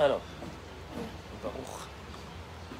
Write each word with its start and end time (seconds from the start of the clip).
Alors. 0.00 0.20
ברוך. 1.42 1.86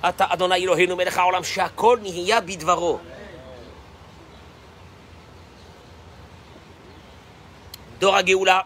אתה 0.09 0.25
אדוני 0.29 0.55
אלוהינו 0.55 0.97
מלך 0.97 1.19
העולם 1.19 1.45
שהכל 1.45 1.99
נהיה 2.03 2.41
בדברו. 2.41 2.99
דור 7.99 8.17
הגאולה. 8.17 8.61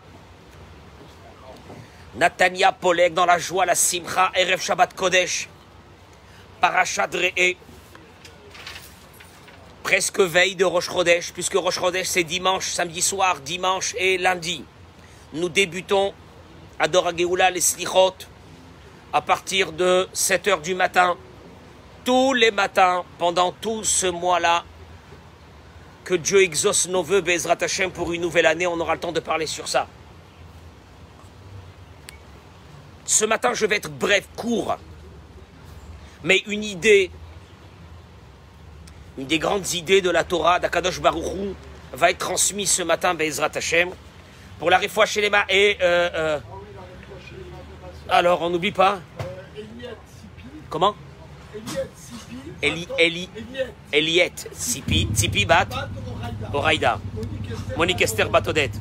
נתניה 2.15 2.73
פולג 2.73 3.19
dans 3.19 3.27
la 3.27 3.39
joie, 3.39 3.67
la 3.67 3.75
simcha, 3.75 4.31
ערב 4.35 4.59
שבת 4.59 4.93
קודש. 4.93 5.49
פרשת 6.61 7.09
ראה. 7.15 7.51
Presque 9.83 10.21
veille 10.21 10.57
de 10.57 10.65
Rosh 10.65 10.89
Chodesh, 10.89 11.33
puisque 11.33 11.55
Rosh 11.55 11.81
Chodesh 11.81 12.07
c'est 12.07 12.23
dimanche, 12.23 12.67
samedi 12.71 13.03
soir, 13.03 13.41
dimanche 13.41 13.95
et 13.99 14.19
lundi. 14.19 14.65
Nous 15.33 15.49
débutons 15.49 16.13
à 16.79 16.87
Dora 16.87 17.13
Geoula 17.17 17.51
les 17.51 17.61
Slichot 17.61 18.15
à 19.16 19.22
partir 19.22 19.72
de 19.72 20.10
7 20.12 20.48
heures 20.50 20.60
du 20.60 20.76
matin, 20.76 21.16
tous 22.04 22.34
les 22.34 22.52
matins, 22.52 23.06
pendant 23.18 23.54
tout 23.54 23.82
ce 23.86 24.08
mois-là, 24.08 24.66
que 26.04 26.16
Dieu 26.16 26.42
exauce 26.42 26.90
nos 26.90 27.02
voeux, 27.02 27.22
Bezrat 27.22 27.56
Hashem, 27.62 27.92
pour 27.92 28.12
une 28.12 28.20
nouvelle 28.20 28.46
année, 28.46 28.68
on 28.68 28.78
aura 28.78 28.94
le 28.94 29.00
temps 29.00 29.14
de 29.14 29.22
parler 29.22 29.48
sur 29.48 29.70
ça. 29.70 29.88
Ce 33.06 33.24
matin, 33.24 33.54
je 33.54 33.66
vais 33.66 33.78
être 33.78 33.90
bref, 33.90 34.28
court, 34.36 34.76
mais 36.22 36.44
une 36.48 36.66
idée, 36.66 37.10
une 39.18 39.28
des 39.28 39.40
grandes 39.40 39.72
idées 39.72 40.02
de 40.02 40.10
la 40.10 40.26
Torah 40.26 40.60
d'Akadosh 40.60 41.00
Baruchou 41.00 41.56
va 41.94 42.12
être 42.12 42.18
transmise 42.18 42.70
ce 42.70 42.84
matin, 42.84 43.14
Bezrat 43.14 43.52
Hashem, 43.56 43.92
pour 44.60 44.70
la 44.70 44.78
Refoua 44.78 45.06
Shelema 45.06 45.46
et... 45.48 45.78
euh, 45.80 46.10
euh, 46.14 46.40
alors, 48.10 48.42
on 48.42 48.50
n'oublie 48.50 48.72
pas. 48.72 49.00
Comment 50.70 50.96
Eli, 52.62 52.88
Eli, 53.00 53.30
Eliet, 53.92 54.50
Sipi, 54.54 55.08
Sipi 55.14 55.46
Bat, 55.46 55.68
Oraïda, 56.54 57.00
Monique 57.78 58.02
Esther 58.02 58.30
Batodet. 58.30 58.72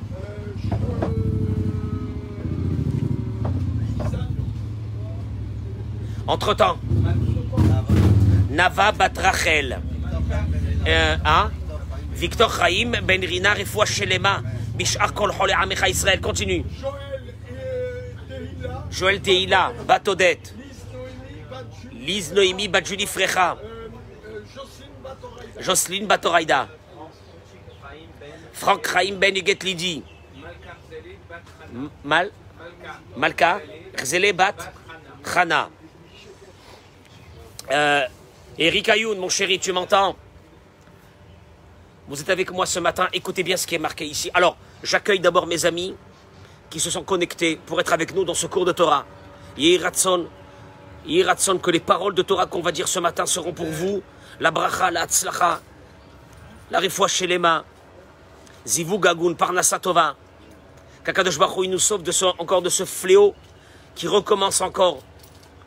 Entre-temps, 6.26 6.78
Nava 8.50 8.92
Bat 8.92 9.18
Rachel, 9.18 9.80
euh, 10.86 11.16
hein? 11.24 11.50
Victor 12.14 12.50
Chaim 12.56 12.92
Ben 13.02 13.22
Rina 13.22 13.52
Refoua 13.52 13.84
Shelema, 13.84 14.40
Bishar 14.74 15.12
Kol 15.12 15.32
Chole 15.32 15.52
Amecha 15.52 15.88
Israël, 15.88 16.20
continue. 16.20 16.64
Joël 18.90 19.20
Teila, 19.20 19.72
Batodet, 19.86 20.40
Lise 21.92 22.32
Noémie 22.32 22.68
Badjuli 22.68 23.06
Frecha, 23.06 23.56
Jocelyne 25.58 26.06
Batoraïda, 26.06 26.68
Franck 28.52 28.88
Chaim 28.92 29.16
Ben 29.16 29.36
Huguet 29.36 29.58
Mal, 32.04 32.30
Malka, 33.16 33.60
Rzele 34.02 34.32
Bat, 34.32 34.54
Chana. 35.24 35.70
Euh, 37.70 38.06
Eric 38.58 38.88
Ayoun, 38.90 39.18
mon 39.18 39.28
chéri, 39.28 39.58
tu 39.58 39.72
m'entends? 39.72 40.16
Vous 42.06 42.20
êtes 42.20 42.28
avec 42.28 42.50
moi 42.52 42.66
ce 42.66 42.78
matin, 42.78 43.08
écoutez 43.12 43.42
bien 43.42 43.56
ce 43.56 43.66
qui 43.66 43.74
est 43.74 43.78
marqué 43.78 44.04
ici. 44.04 44.30
Alors, 44.34 44.56
j'accueille 44.82 45.20
d'abord 45.20 45.46
mes 45.46 45.64
amis 45.64 45.96
qui 46.74 46.80
se 46.80 46.90
sont 46.90 47.04
connectés 47.04 47.54
pour 47.66 47.80
être 47.80 47.92
avec 47.92 48.12
nous 48.16 48.24
dans 48.24 48.34
ce 48.34 48.48
cours 48.48 48.64
de 48.64 48.72
Torah. 48.72 49.06
Yehi 49.56 49.78
Ratson, 49.78 50.26
Yehi 51.06 51.22
Ratson, 51.22 51.58
que 51.58 51.70
les 51.70 51.78
paroles 51.78 52.16
de 52.16 52.22
Torah 52.22 52.46
qu'on 52.46 52.62
va 52.62 52.72
dire 52.72 52.88
ce 52.88 52.98
matin 52.98 53.26
seront 53.26 53.52
pour 53.52 53.66
vous. 53.66 54.02
La 54.40 54.50
bracha, 54.50 54.90
la 54.90 55.06
tzlacha, 55.06 55.60
la 56.72 56.80
refoua 56.80 57.06
shelema, 57.06 57.64
zivu 58.66 58.98
gagun, 58.98 59.34
parnasa 59.34 59.78
tova. 59.78 60.16
Kakadosh 61.04 61.38
Baruch 61.38 61.60
il 61.66 61.70
nous 61.70 61.78
sauve 61.78 62.02
de 62.02 62.10
ce- 62.10 62.24
encore 62.40 62.60
de 62.60 62.68
ce 62.70 62.84
fléau 62.84 63.36
qui 63.94 64.08
recommence 64.08 64.60
encore. 64.60 64.98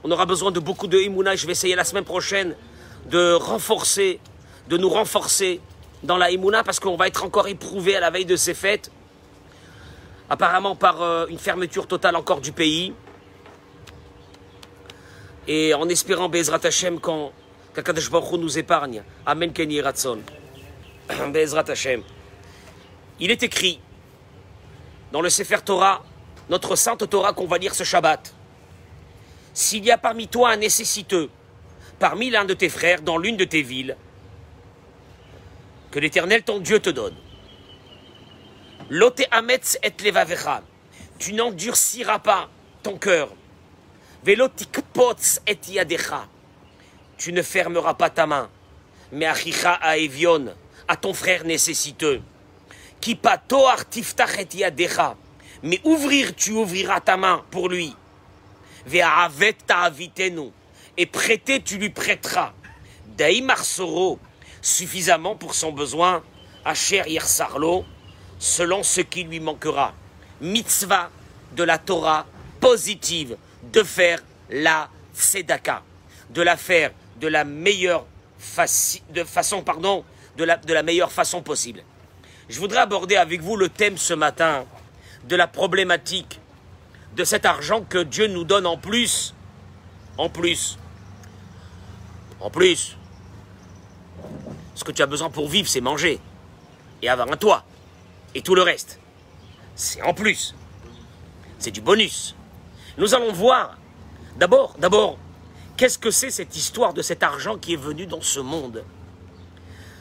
On 0.03 0.11
aura 0.11 0.25
besoin 0.25 0.51
de 0.51 0.59
beaucoup 0.59 0.87
de 0.87 0.99
Imuna. 0.99 1.37
Je 1.37 1.45
vais 1.45 1.53
essayer 1.53 1.75
la 1.75 1.85
semaine 1.85 2.03
prochaine 2.03 2.53
de 3.05 3.31
renforcer, 3.31 4.19
de 4.67 4.75
nous 4.75 4.89
renforcer 4.89 5.61
dans 6.03 6.17
la 6.17 6.31
Imuna 6.31 6.65
parce 6.65 6.81
qu'on 6.81 6.97
va 6.97 7.07
être 7.07 7.23
encore 7.23 7.47
éprouvé 7.47 7.95
à 7.95 8.01
la 8.01 8.09
veille 8.09 8.25
de 8.25 8.35
ces 8.35 8.53
fêtes 8.53 8.91
apparemment 10.29 10.75
par 10.75 11.01
euh, 11.01 11.25
une 11.27 11.37
fermeture 11.37 11.87
totale 11.87 12.15
encore 12.15 12.41
du 12.41 12.51
pays. 12.51 12.93
Et 15.47 15.73
en 15.73 15.87
espérant 15.87 16.29
Bezrat 16.29 16.59
Hashem 16.63 16.99
quand 16.99 17.31
qu'Akadosh 17.73 18.09
Baruch 18.09 18.39
nous 18.39 18.57
épargne. 18.57 19.03
Amen 19.25 19.53
Kenny 19.53 19.81
Ratson. 19.81 20.19
Bezrat 21.31 21.69
Hashem. 21.69 22.01
Il 23.19 23.31
est 23.31 23.43
écrit 23.43 23.79
dans 25.11 25.21
le 25.21 25.29
Sefer 25.29 25.59
Torah, 25.63 26.03
notre 26.49 26.75
sainte 26.75 27.09
Torah 27.09 27.33
qu'on 27.33 27.47
va 27.47 27.57
lire 27.57 27.73
ce 27.73 27.83
Shabbat. 27.83 28.33
S'il 29.53 29.85
y 29.85 29.91
a 29.91 29.97
parmi 29.97 30.27
toi 30.27 30.51
un 30.51 30.57
nécessiteux, 30.57 31.29
parmi 31.99 32.29
l'un 32.29 32.45
de 32.45 32.53
tes 32.53 32.69
frères, 32.69 33.01
dans 33.01 33.17
l'une 33.17 33.37
de 33.37 33.45
tes 33.45 33.61
villes, 33.61 33.95
que 35.91 35.99
l'Éternel 35.99 36.43
ton 36.43 36.59
Dieu 36.59 36.79
te 36.79 36.89
donne. 36.89 37.15
Lote 38.89 39.23
ametz 39.31 39.77
et 39.83 40.01
levavecha. 40.01 40.61
Tu 41.19 41.33
n'endurciras 41.33 42.19
pas 42.19 42.49
ton 42.83 42.97
cœur. 42.97 43.27
Velotikpots 44.23 45.41
et 45.45 45.59
yadecha. 45.67 46.25
Tu 47.17 47.33
ne 47.33 47.41
fermeras 47.41 47.95
pas 47.95 48.09
ta 48.09 48.25
main. 48.25 48.49
Mais 49.11 49.25
achicha 49.25 49.73
a 49.73 49.97
evion, 49.97 50.55
à 50.87 50.95
ton 50.95 51.13
frère 51.13 51.43
nécessiteux. 51.43 52.21
Qui 53.01 53.15
patoar 53.15 53.89
tiftach 53.89 54.39
et 54.39 54.57
yadecha. 54.57 55.17
Mais 55.63 55.81
ouvrir, 55.83 56.33
tu 56.33 56.53
ouvriras 56.53 57.01
ta 57.01 57.17
main 57.17 57.43
pour 57.51 57.67
lui. 57.67 57.93
Ve'avet 58.85 59.57
ta'avitenu. 59.65 60.51
Et 60.95 61.07
prêter, 61.07 61.61
tu 61.61 61.77
lui 61.77 61.89
prêteras. 61.89 62.53
Daïmarsoro, 63.17 64.17
suffisamment 64.61 65.35
pour 65.35 65.55
son 65.55 65.73
besoin. 65.73 66.23
Asher 66.63 67.03
yirsarlo, 67.07 67.85
selon 68.39 68.83
ce 68.83 69.01
qui 69.01 69.23
lui 69.23 69.39
manquera. 69.39 69.93
Mitzvah 70.41 71.09
de 71.55 71.63
la 71.63 71.77
Torah 71.77 72.25
positive 72.59 73.37
de 73.73 73.83
faire 73.83 74.19
la 74.49 74.89
tzedaka, 75.15 75.83
de 76.29 76.41
la 76.41 76.57
faire 76.57 76.91
de 77.19 77.27
la 77.27 77.43
meilleure 77.43 78.05
façon 78.37 79.63
pardon, 79.63 80.03
de 80.37 80.43
la, 80.43 80.57
de 80.57 80.73
la 80.73 80.83
meilleure 80.83 81.11
façon 81.11 81.41
possible. 81.41 81.81
Je 82.49 82.59
voudrais 82.59 82.79
aborder 82.79 83.15
avec 83.15 83.41
vous 83.41 83.57
le 83.57 83.69
thème 83.69 83.97
ce 83.97 84.13
matin 84.13 84.65
de 85.25 85.35
la 85.35 85.47
problématique 85.47 86.39
de 87.15 87.23
cet 87.23 87.45
argent 87.45 87.81
que 87.81 87.97
Dieu 87.97 88.27
nous 88.27 88.43
donne 88.43 88.67
en 88.67 88.77
plus, 88.77 89.33
en 90.17 90.29
plus, 90.29 90.77
en 92.39 92.49
plus. 92.49 92.95
Ce 94.75 94.83
que 94.83 94.91
tu 94.91 95.01
as 95.01 95.07
besoin 95.07 95.29
pour 95.29 95.49
vivre, 95.49 95.67
c'est 95.67 95.81
manger 95.81 96.19
et 97.01 97.09
avoir 97.09 97.31
un 97.31 97.37
toit 97.37 97.65
et 98.37 98.41
tout 98.41 98.53
le 98.53 98.61
reste. 98.61 98.99
C'est 99.75 100.01
en 100.03 100.13
plus. 100.13 100.53
C'est 101.57 101.71
du 101.71 101.81
bonus. 101.81 102.35
Nous 102.99 103.15
allons 103.15 103.33
voir 103.33 103.79
d'abord, 104.37 104.75
d'abord, 104.77 105.17
qu'est-ce 105.75 105.97
que 105.97 106.11
c'est 106.11 106.29
cette 106.29 106.55
histoire 106.55 106.93
de 106.93 107.01
cet 107.01 107.23
argent 107.23 107.57
qui 107.57 107.73
est 107.73 107.77
venu 107.77 108.05
dans 108.05 108.21
ce 108.21 108.39
monde? 108.39 108.83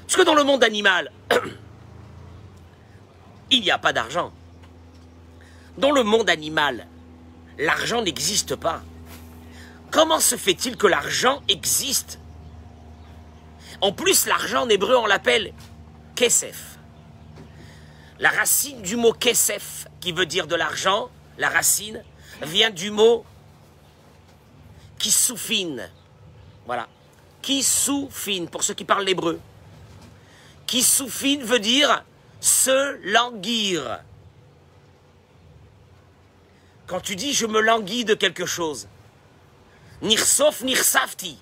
Parce 0.03 0.17
que 0.17 0.23
dans 0.23 0.35
le 0.35 0.45
monde 0.45 0.63
animal, 0.63 1.11
il 3.51 3.63
n'y 3.63 3.71
a 3.71 3.79
pas 3.79 3.95
d'argent. 3.95 4.33
Dans 5.79 5.91
le 5.91 6.03
monde 6.03 6.29
animal, 6.29 6.87
l'argent 7.59 8.03
n'existe 8.03 8.55
pas. 8.55 8.83
Comment 9.91 10.21
se 10.21 10.37
fait-il 10.37 10.77
que 10.77 10.87
l'argent 10.87 11.43
existe? 11.49 12.19
En 13.81 13.93
plus, 13.93 14.27
l'argent 14.27 14.65
en 14.65 14.69
hébreu, 14.69 14.97
on 14.97 15.07
l'appelle 15.07 15.55
kesef. 16.15 16.76
La 18.19 18.31
racine 18.31 18.81
du 18.83 18.97
mot 18.97 19.13
kesef, 19.13 19.87
qui 20.01 20.13
veut 20.13 20.27
dire 20.27 20.47
de 20.47 20.55
l'argent, 20.55 21.11
la 21.37 21.51
racine, 21.51 22.03
vient 22.43 22.71
du 22.71 22.91
mot 22.91 23.25
kissoufine. 24.99 25.91
Voilà. 26.65 26.89
Kissoufine, 27.43 28.49
pour 28.49 28.63
ceux 28.63 28.75
qui 28.75 28.85
parlent 28.85 29.05
l'hébreu. 29.05 29.39
Kissoufine 30.67 31.43
veut 31.43 31.59
dire 31.59 32.05
se 32.41 32.99
languir. 33.13 34.01
Quand 36.87 37.01
tu 37.01 37.17
dis 37.17 37.33
je 37.33 37.47
me 37.47 37.61
languis 37.61 38.05
de 38.05 38.15
quelque 38.15 38.47
chose, 38.47 38.89
nirsof 40.03 40.63
nirsafti, 40.63 41.39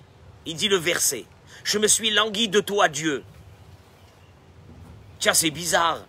il 0.46 0.56
dit 0.56 0.68
le 0.68 0.76
verset. 0.76 1.26
Je 1.62 1.78
me 1.78 1.86
suis 1.86 2.10
langui 2.10 2.48
de 2.48 2.60
toi, 2.60 2.88
Dieu. 2.88 3.24
Tiens, 5.18 5.34
c'est 5.34 5.50
bizarre 5.50 6.04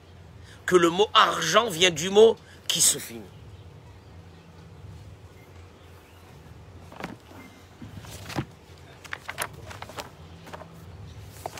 que 0.65 0.75
le 0.75 0.89
mot 0.89 1.07
argent 1.13 1.69
vient 1.69 1.91
du 1.91 2.09
mot 2.09 2.37
qui 2.67 2.81
se 2.81 2.97
finit. 2.97 3.21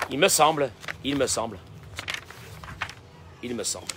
Il 0.10 0.20
me 0.20 0.28
semble, 0.28 0.72
il 1.04 1.18
me 1.18 1.28
semble, 1.28 1.60
il 3.44 3.56
me 3.56 3.64
semble. 3.64 3.88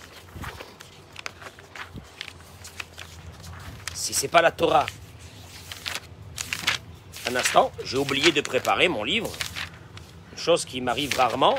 Si 3.95 4.15
c'est 4.15 4.29
pas 4.29 4.43
la 4.43 4.51
Torah, 4.51 4.87
un 7.29 7.37
instant, 7.37 7.71
j'ai 7.85 7.99
oublié 7.99 8.33
de 8.33 8.41
préparer 8.41 8.89
mon 8.89 9.05
livre, 9.05 9.31
chose 10.35 10.65
qui 10.65 10.81
m'arrive 10.81 11.15
rarement, 11.15 11.59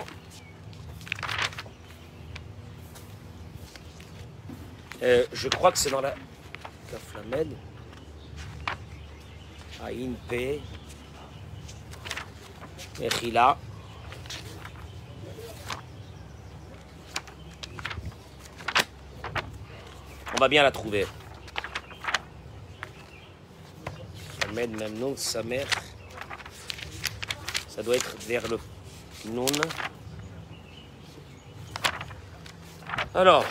Euh, 5.02 5.26
je 5.32 5.48
crois 5.48 5.72
que 5.72 5.78
c'est 5.78 5.90
dans 5.90 6.02
la 6.02 6.14
Kaflamed. 6.92 7.56
Aïn 9.82 10.14
P. 10.28 10.62
On 20.34 20.38
va 20.38 20.50
bien 20.50 20.64
la 20.64 20.72
trouver. 20.72 21.08
Ahmed 24.44 24.72
Memnoun, 24.72 25.16
sa 25.16 25.44
mère. 25.44 25.68
Ça 27.70 27.82
doit 27.84 27.96
être 27.96 28.18
vers 28.28 28.46
le 28.50 28.60
Noun. 29.26 29.48
Alors. 33.16 33.46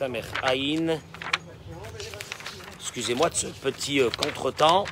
Sa 0.00 0.08
mère 0.08 0.24
Aïn. 0.42 0.98
Excusez-moi 2.80 3.28
de 3.28 3.34
ce 3.34 3.48
petit 3.48 4.00
euh, 4.00 4.08
contretemps. 4.08 4.86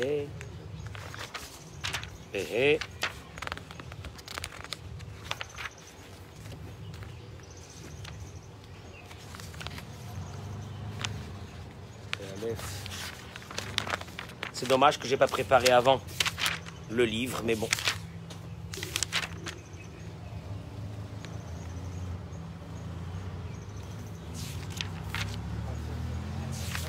Hé. 0.00 0.28
Hé 2.32 2.78
C'est 14.64 14.70
dommage 14.70 14.98
que 14.98 15.06
j'ai 15.06 15.18
pas 15.18 15.26
préparé 15.26 15.68
avant 15.68 16.00
le 16.90 17.04
livre, 17.04 17.42
mais 17.44 17.54
bon. 17.54 17.68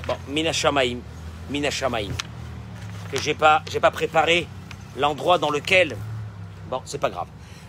Bon, 0.07 0.15
Minashamaim, 0.29 0.99
Minashamaim. 1.49 2.13
Que 3.11 3.19
j'ai 3.19 3.33
pas, 3.33 3.61
j'ai 3.69 3.81
pas 3.81 3.91
préparé 3.91 4.47
l'endroit 4.95 5.37
dans 5.37 5.49
lequel. 5.49 5.97
Bon, 6.69 6.81
c'est 6.85 7.01
pas 7.01 7.09
grave. 7.09 7.27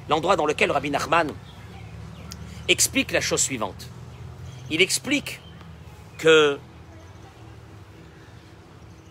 L'endroit 0.09 0.37
dans 0.37 0.47
lequel 0.47 0.71
Rabbi 0.71 0.91
Nachman 0.91 1.33
explique 2.69 3.11
la 3.11 3.21
chose 3.21 3.41
suivante. 3.41 3.89
Il 4.71 4.81
explique 4.81 5.41
que 6.19 6.61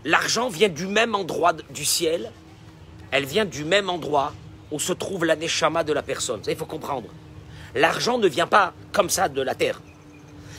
l'argent 0.05 0.47
vient 0.49 0.69
du 0.69 0.87
même 0.87 1.15
endroit 1.15 1.53
du 1.71 1.83
ciel, 1.83 2.31
elle 3.11 3.25
vient 3.25 3.43
du 3.43 3.65
même 3.65 3.89
endroit 3.89 4.33
où 4.71 4.79
se 4.79 4.93
trouve 4.93 5.25
la 5.25 5.35
neshama 5.35 5.83
de 5.83 5.91
la 5.91 6.03
personne. 6.03 6.43
Ça, 6.43 6.51
il 6.51 6.57
faut 6.57 6.65
comprendre. 6.65 7.09
L'argent 7.73 8.17
ne 8.17 8.27
vient 8.27 8.47
pas 8.47 8.73
comme 8.93 9.09
ça 9.09 9.27
de 9.27 9.41
la 9.41 9.55
terre. 9.55 9.81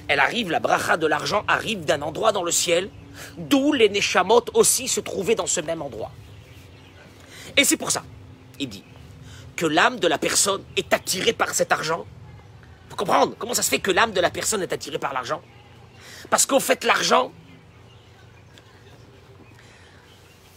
Elle 0.09 0.21
arrive, 0.21 0.51
la 0.51 0.61
bracha 0.61 0.97
de 0.97 1.07
l'argent 1.07 1.45
arrive 1.49 1.85
d'un 1.85 2.03
endroit 2.03 2.33
dans 2.33 2.43
le 2.43 2.51
ciel, 2.51 2.91
d'où 3.39 3.73
les 3.73 3.89
neshamot 3.89 4.45
aussi 4.55 4.89
se 4.89 5.01
trouvaient 5.01 5.35
dans 5.35 5.47
ce 5.47 5.61
même 5.61 5.81
endroit. 5.81 6.11
Et 7.57 7.65
c'est 7.65 7.77
pour 7.77 7.91
ça, 7.91 8.03
il 8.61 8.69
dit, 8.69 8.85
que 9.57 9.67
l'âme 9.67 9.99
de 9.99 10.07
la 10.07 10.19
personne 10.19 10.63
est 10.77 10.93
attirée 10.93 11.33
par 11.33 11.55
cet 11.55 11.73
argent. 11.73 12.05
Faut 12.91 12.97
comprendre 12.97 13.35
comment 13.39 13.55
ça 13.55 13.63
se 13.63 13.71
fait 13.71 13.79
que 13.79 13.91
l'âme 13.91 14.13
de 14.13 14.21
la 14.21 14.31
personne 14.31 14.63
est 14.63 14.73
attirée 14.73 14.99
par 14.99 15.15
l'argent? 15.15 15.41
Parce 16.31 16.47
qu'au 16.47 16.61
fait, 16.61 16.85
l'argent 16.85 17.33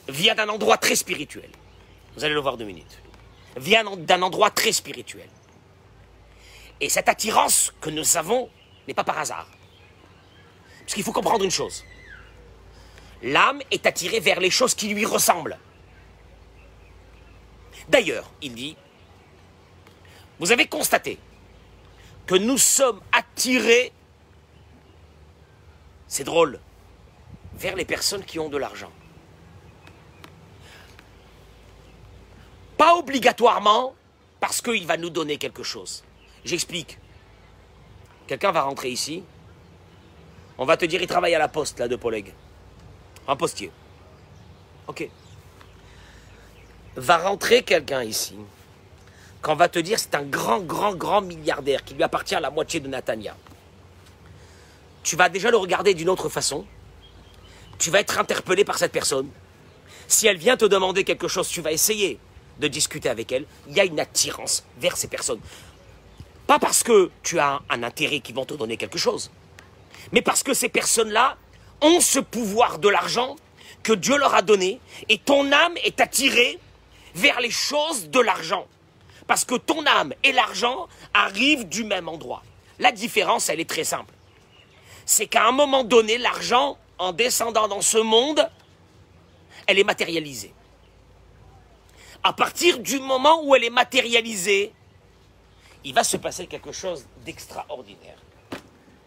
vient 0.10 0.36
d'un 0.36 0.50
endroit 0.50 0.78
très 0.78 0.96
spirituel. 0.96 1.50
Vous 2.16 2.24
allez 2.24 2.34
le 2.34 2.40
voir 2.40 2.58
deux 2.58 2.66
minutes. 2.66 3.02
Vient 3.58 3.84
d'un 3.98 4.22
endroit 4.22 4.50
très 4.50 4.72
spirituel. 4.72 5.30
Et 6.82 6.90
cette 6.90 7.10
attirance 7.10 7.74
que 7.82 7.90
nous 7.90 8.18
avons 8.18 8.50
n'est 8.88 8.94
pas 8.94 9.04
par 9.04 9.20
hasard. 9.20 9.48
Parce 10.82 10.94
qu'il 10.94 11.04
faut 11.04 11.12
comprendre 11.12 11.44
une 11.44 11.52
chose. 11.52 11.86
L'âme 13.22 13.62
est 13.70 13.86
attirée 13.86 14.20
vers 14.20 14.40
les 14.40 14.50
choses 14.50 14.74
qui 14.74 14.88
lui 14.88 15.06
ressemblent. 15.06 15.58
D'ailleurs, 17.90 18.32
il 18.42 18.54
dit, 18.54 18.78
vous 20.40 20.52
avez 20.52 20.68
constaté 20.68 21.20
que 22.28 22.36
nous 22.36 22.58
sommes 22.58 23.02
attirés, 23.12 23.92
c'est 26.08 26.24
drôle, 26.24 26.60
vers 27.56 27.76
les 27.76 27.86
personnes 27.86 28.24
qui 28.24 28.40
ont 28.40 28.50
de 28.50 28.58
l'argent. 28.58 28.92
Pas 32.80 32.96
obligatoirement 32.96 33.94
parce 34.40 34.62
qu'il 34.62 34.88
va 34.88 34.96
nous 34.96 35.10
donner 35.10 35.38
quelque 35.38 35.64
chose. 35.64 36.02
J'explique. 36.46 36.98
Quelqu'un 38.26 38.54
va 38.54 38.62
rentrer 38.62 38.90
ici. 38.90 39.22
On 40.58 40.64
va 40.64 40.78
te 40.78 40.86
dire, 40.86 41.02
il 41.02 41.08
travaille 41.08 41.36
à 41.36 41.40
la 41.40 41.50
poste, 41.50 41.78
là, 41.80 41.90
de 41.90 41.98
Poleg. 41.98 42.34
Un 43.28 43.36
postier. 43.36 43.70
Ok. 44.88 45.10
Va 46.96 47.18
rentrer 47.18 47.64
quelqu'un 47.64 48.02
ici. 48.04 48.38
Qu'on 49.42 49.56
va 49.56 49.68
te 49.68 49.80
dire, 49.80 50.00
c'est 50.00 50.16
un 50.16 50.24
grand, 50.24 50.62
grand, 50.62 50.96
grand 50.96 51.20
milliardaire 51.20 51.84
qui 51.84 51.96
lui 51.96 52.04
appartient 52.04 52.36
à 52.36 52.40
la 52.40 52.50
moitié 52.50 52.80
de 52.80 52.88
Natania. 52.88 53.36
Tu 55.04 55.18
vas 55.18 55.28
déjà 55.28 55.52
le 55.52 55.58
regarder 55.58 55.94
d'une 55.94 56.08
autre 56.08 56.30
façon. 56.30 56.66
Tu 57.78 57.90
vas 57.90 58.00
être 58.00 58.20
interpellé 58.20 58.64
par 58.64 58.78
cette 58.78 58.94
personne. 58.94 59.30
Si 60.08 60.28
elle 60.28 60.38
vient 60.38 60.56
te 60.56 60.64
demander 60.64 61.04
quelque 61.04 61.28
chose, 61.28 61.50
tu 61.50 61.60
vas 61.60 61.74
essayer 61.74 62.22
de 62.60 62.68
discuter 62.68 63.10
avec 63.10 63.32
elle. 63.32 63.46
Il 63.68 63.76
y 63.76 63.80
a 63.80 63.86
une 63.86 64.00
attirance 64.00 64.64
vers 64.80 64.98
ces 64.98 65.08
personnes. 65.08 65.40
Pas 66.48 66.60
parce 66.60 66.84
que 66.84 67.12
tu 67.24 67.40
as 67.40 67.62
un 67.70 67.84
intérêt 67.84 68.20
qui 68.20 68.34
vont 68.34 68.46
te 68.46 68.54
donner 68.54 68.78
quelque 68.78 68.98
chose, 68.98 69.32
mais 70.12 70.22
parce 70.22 70.44
que 70.44 70.54
ces 70.54 70.70
personnes-là 70.70 71.38
ont 71.82 72.00
ce 72.00 72.20
pouvoir 72.20 72.80
de 72.80 72.90
l'argent 72.90 73.36
que 73.84 73.94
Dieu 73.94 74.18
leur 74.18 74.34
a 74.36 74.42
donné 74.42 74.80
et 75.08 75.18
ton 75.18 75.52
âme 75.52 75.76
est 75.84 76.02
attirée 76.02 76.60
vers 77.16 77.40
les 77.40 77.52
choses 77.52 78.10
de 78.10 78.20
l'argent. 78.20 78.68
Parce 79.28 79.46
que 79.46 79.56
ton 79.56 79.86
âme 79.86 80.14
et 80.24 80.32
l'argent 80.32 80.88
arrivent 81.14 81.68
du 81.68 81.84
même 81.84 82.10
endroit. 82.10 82.44
La 82.80 82.92
différence, 82.92 83.50
elle 83.50 83.60
est 83.60 83.70
très 83.70 83.84
simple. 83.84 84.14
C'est 85.06 85.28
qu'à 85.28 85.48
un 85.48 85.52
moment 85.52 85.84
donné, 85.84 86.18
l'argent, 86.18 86.78
en 86.98 87.14
descendant 87.14 87.68
dans 87.68 87.82
ce 87.82 87.98
monde, 87.98 88.50
elle 89.68 89.80
est 89.80 89.84
matérialisée. 89.84 90.54
À 92.24 92.34
partir 92.34 92.80
du 92.80 93.00
moment 93.00 93.44
où 93.44 93.56
elle 93.56 93.64
est 93.64 93.70
matérialisée, 93.70 94.74
il 95.84 95.94
va 95.94 96.04
se 96.04 96.18
passer 96.18 96.48
quelque 96.48 96.72
chose 96.72 97.06
d'extraordinaire. 97.26 98.18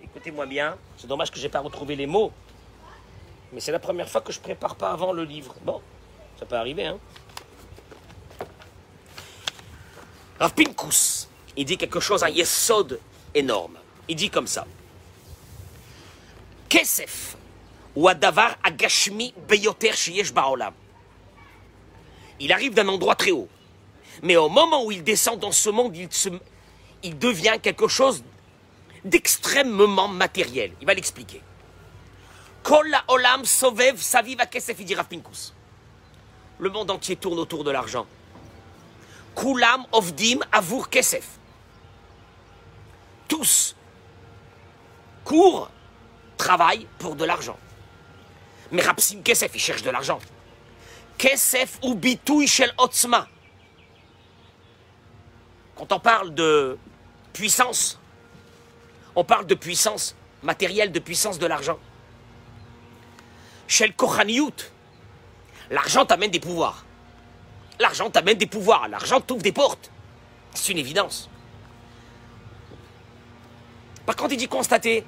Écoutez-moi 0.02 0.46
bien, 0.46 0.78
c'est 0.96 1.06
dommage 1.06 1.30
que 1.30 1.38
je 1.38 1.42
n'ai 1.42 1.50
pas 1.50 1.60
retrouvé 1.60 1.94
les 1.94 2.06
mots, 2.06 2.32
mais 3.52 3.60
c'est 3.60 3.72
la 3.72 3.78
première 3.78 4.08
fois 4.08 4.22
que 4.22 4.32
je 4.32 4.40
prépare 4.40 4.76
pas 4.76 4.90
avant 4.90 5.12
le 5.12 5.24
livre. 5.24 5.54
Bon, 5.62 5.82
ça 6.38 6.46
peut 6.46 6.56
arriver, 6.56 6.86
hein. 6.86 6.98
Rav 10.38 10.54
Pinkus, 10.54 11.28
il 11.56 11.66
dit 11.66 11.76
quelque 11.76 12.00
chose, 12.00 12.24
un 12.24 12.30
yesod 12.30 12.98
énorme. 13.34 13.78
Il 14.08 14.16
dit 14.16 14.30
comme 14.30 14.46
ça. 14.46 14.66
Kesef, 16.68 17.36
ou 17.94 18.08
adavar 18.08 18.56
agashmi 18.62 19.34
beyoter 19.46 19.92
sheyesh 19.92 20.32
ba'olam. 20.32 20.72
Il 22.42 22.52
arrive 22.52 22.74
d'un 22.74 22.88
endroit 22.88 23.14
très 23.14 23.30
haut. 23.30 23.48
Mais 24.22 24.36
au 24.36 24.48
moment 24.48 24.84
où 24.84 24.90
il 24.90 25.04
descend 25.04 25.38
dans 25.38 25.52
ce 25.52 25.70
monde, 25.70 25.96
il, 25.96 27.18
devient 27.18 27.58
quelque 27.62 27.86
chose 27.86 28.24
d'extrêmement 29.04 30.08
matériel. 30.08 30.72
Il 30.80 30.86
va 30.86 30.94
l'expliquer. 30.94 31.40
Olam 33.06 33.44
sovev. 33.44 33.96
Le 36.58 36.70
monde 36.70 36.90
entier 36.90 37.14
tourne 37.14 37.38
autour 37.38 37.62
de 37.62 37.70
l'argent. 37.70 38.06
Kulam 39.36 39.86
ovdim 39.92 40.40
avur 40.50 40.90
kesef. 40.90 41.38
Tous 43.28 43.76
courent, 45.24 45.70
travaillent 46.36 46.88
pour 46.98 47.14
de 47.14 47.24
l'argent. 47.24 47.56
Mais 48.72 48.82
Rapsim 48.82 49.22
kesef, 49.22 49.52
il 49.54 49.60
cherche 49.60 49.82
de 49.82 49.90
l'argent. 49.90 50.18
Kesef 51.22 51.78
ou 51.82 51.94
bitouy 51.94 52.48
shel 52.48 52.72
otzma. 52.78 53.28
Quand 55.76 55.92
on 55.92 56.00
parle 56.00 56.34
de 56.34 56.76
puissance, 57.32 58.00
on 59.14 59.22
parle 59.22 59.46
de 59.46 59.54
puissance 59.54 60.16
matérielle, 60.42 60.90
de 60.90 60.98
puissance 60.98 61.38
de 61.38 61.46
l'argent. 61.46 61.78
Chez 63.68 63.86
le 63.86 63.92
Kochaniout, 63.92 64.72
l'argent 65.70 66.04
t'amène 66.04 66.32
des 66.32 66.40
pouvoirs. 66.40 66.84
L'argent 67.78 68.10
t'amène 68.10 68.36
des 68.36 68.48
pouvoirs, 68.48 68.88
l'argent 68.88 69.20
t'ouvre 69.20 69.42
des 69.42 69.52
portes. 69.52 69.92
C'est 70.54 70.72
une 70.72 70.78
évidence. 70.78 71.30
Par 74.06 74.16
contre, 74.16 74.32
il 74.32 74.38
dit 74.38 74.48
constater, 74.48 75.04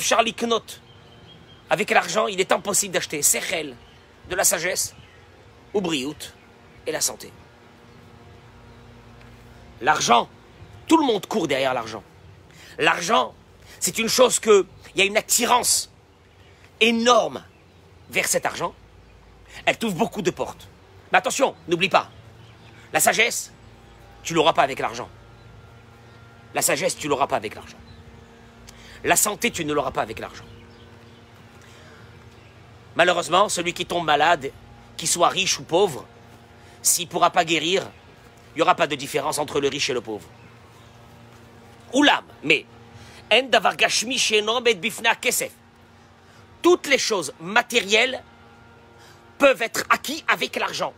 Charlie 0.00 0.34
Knot, 0.34 0.60
avec 1.70 1.90
l'argent, 1.90 2.26
il 2.26 2.38
est 2.40 2.52
impossible 2.52 2.92
d'acheter 2.92 3.22
Sechel, 3.22 3.74
de 4.30 4.36
la 4.36 4.44
sagesse, 4.44 4.94
ou 5.74 5.80
Briout, 5.80 6.32
et 6.86 6.92
la 6.92 7.00
santé. 7.00 7.30
L'argent, 9.82 10.28
tout 10.86 10.96
le 10.96 11.04
monde 11.04 11.26
court 11.26 11.48
derrière 11.48 11.74
l'argent. 11.74 12.02
L'argent, 12.78 13.34
c'est 13.80 13.98
une 13.98 14.08
chose 14.08 14.38
que, 14.38 14.66
il 14.94 15.00
y 15.00 15.02
a 15.02 15.04
une 15.04 15.16
attirance 15.16 15.90
énorme 16.80 17.44
vers 18.08 18.26
cet 18.26 18.46
argent. 18.46 18.74
Elle 19.66 19.78
t'ouvre 19.78 19.96
beaucoup 19.96 20.22
de 20.22 20.30
portes. 20.30 20.68
Mais 21.12 21.18
attention, 21.18 21.54
n'oublie 21.68 21.88
pas, 21.88 22.08
la 22.92 23.00
sagesse, 23.00 23.52
tu 24.22 24.34
l'auras 24.34 24.52
pas 24.52 24.62
avec 24.62 24.78
l'argent. 24.78 25.08
La 26.54 26.62
sagesse, 26.62 26.96
tu 26.96 27.08
l'auras 27.08 27.26
pas 27.26 27.36
avec 27.36 27.54
l'argent. 27.54 27.78
La 29.02 29.16
santé, 29.16 29.50
tu 29.50 29.64
ne 29.64 29.72
l'auras 29.72 29.90
pas 29.90 30.02
avec 30.02 30.18
l'argent. 30.18 30.44
Malheureusement, 32.96 33.48
celui 33.48 33.72
qui 33.72 33.86
tombe 33.86 34.04
malade, 34.04 34.50
qu'il 34.96 35.08
soit 35.08 35.28
riche 35.28 35.58
ou 35.58 35.62
pauvre, 35.62 36.04
s'il 36.82 37.06
ne 37.06 37.10
pourra 37.10 37.30
pas 37.30 37.44
guérir, 37.44 37.88
il 38.54 38.58
n'y 38.58 38.62
aura 38.62 38.74
pas 38.74 38.86
de 38.86 38.96
différence 38.96 39.38
entre 39.38 39.60
le 39.60 39.68
riche 39.68 39.90
et 39.90 39.94
le 39.94 40.00
pauvre. 40.00 40.26
Oulam, 41.92 42.24
mais 42.42 42.66
toutes 46.62 46.86
les 46.88 46.98
choses 46.98 47.32
matérielles 47.40 48.22
peuvent 49.38 49.62
être 49.62 49.84
acquises 49.88 50.24
avec 50.28 50.56
l'argent. 50.56 50.92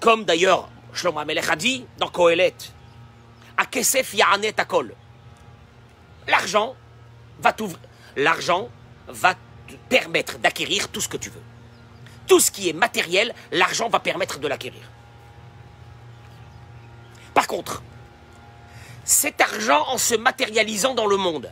Comme 0.00 0.24
d'ailleurs 0.24 0.68
Shlomo 0.92 1.20
Amelech 1.20 1.48
a 1.48 1.56
dit 1.56 1.84
dans 1.98 2.08
Kohelet, 2.08 2.54
Akesef 3.56 4.14
Ya'anet 4.14 4.58
Akol. 4.60 4.94
L'argent 6.28 6.74
va 7.40 7.52
t'ouvrir, 7.52 7.80
l'argent 8.16 8.68
va 9.08 9.34
permettre 9.88 10.38
d'acquérir 10.38 10.88
tout 10.88 11.00
ce 11.00 11.08
que 11.08 11.16
tu 11.16 11.30
veux. 11.30 11.42
Tout 12.26 12.40
ce 12.40 12.50
qui 12.50 12.68
est 12.68 12.72
matériel, 12.72 13.34
l'argent 13.50 13.88
va 13.88 14.00
permettre 14.00 14.38
de 14.38 14.48
l'acquérir. 14.48 14.82
Par 17.34 17.46
contre, 17.46 17.82
cet 19.04 19.40
argent 19.40 19.84
en 19.88 19.98
se 19.98 20.14
matérialisant 20.14 20.94
dans 20.94 21.06
le 21.06 21.16
monde. 21.16 21.50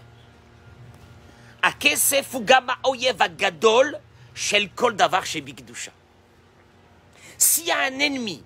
S'il 7.36 7.66
y 7.66 7.72
a 7.72 7.80
un 7.80 7.98
ennemi 7.98 8.42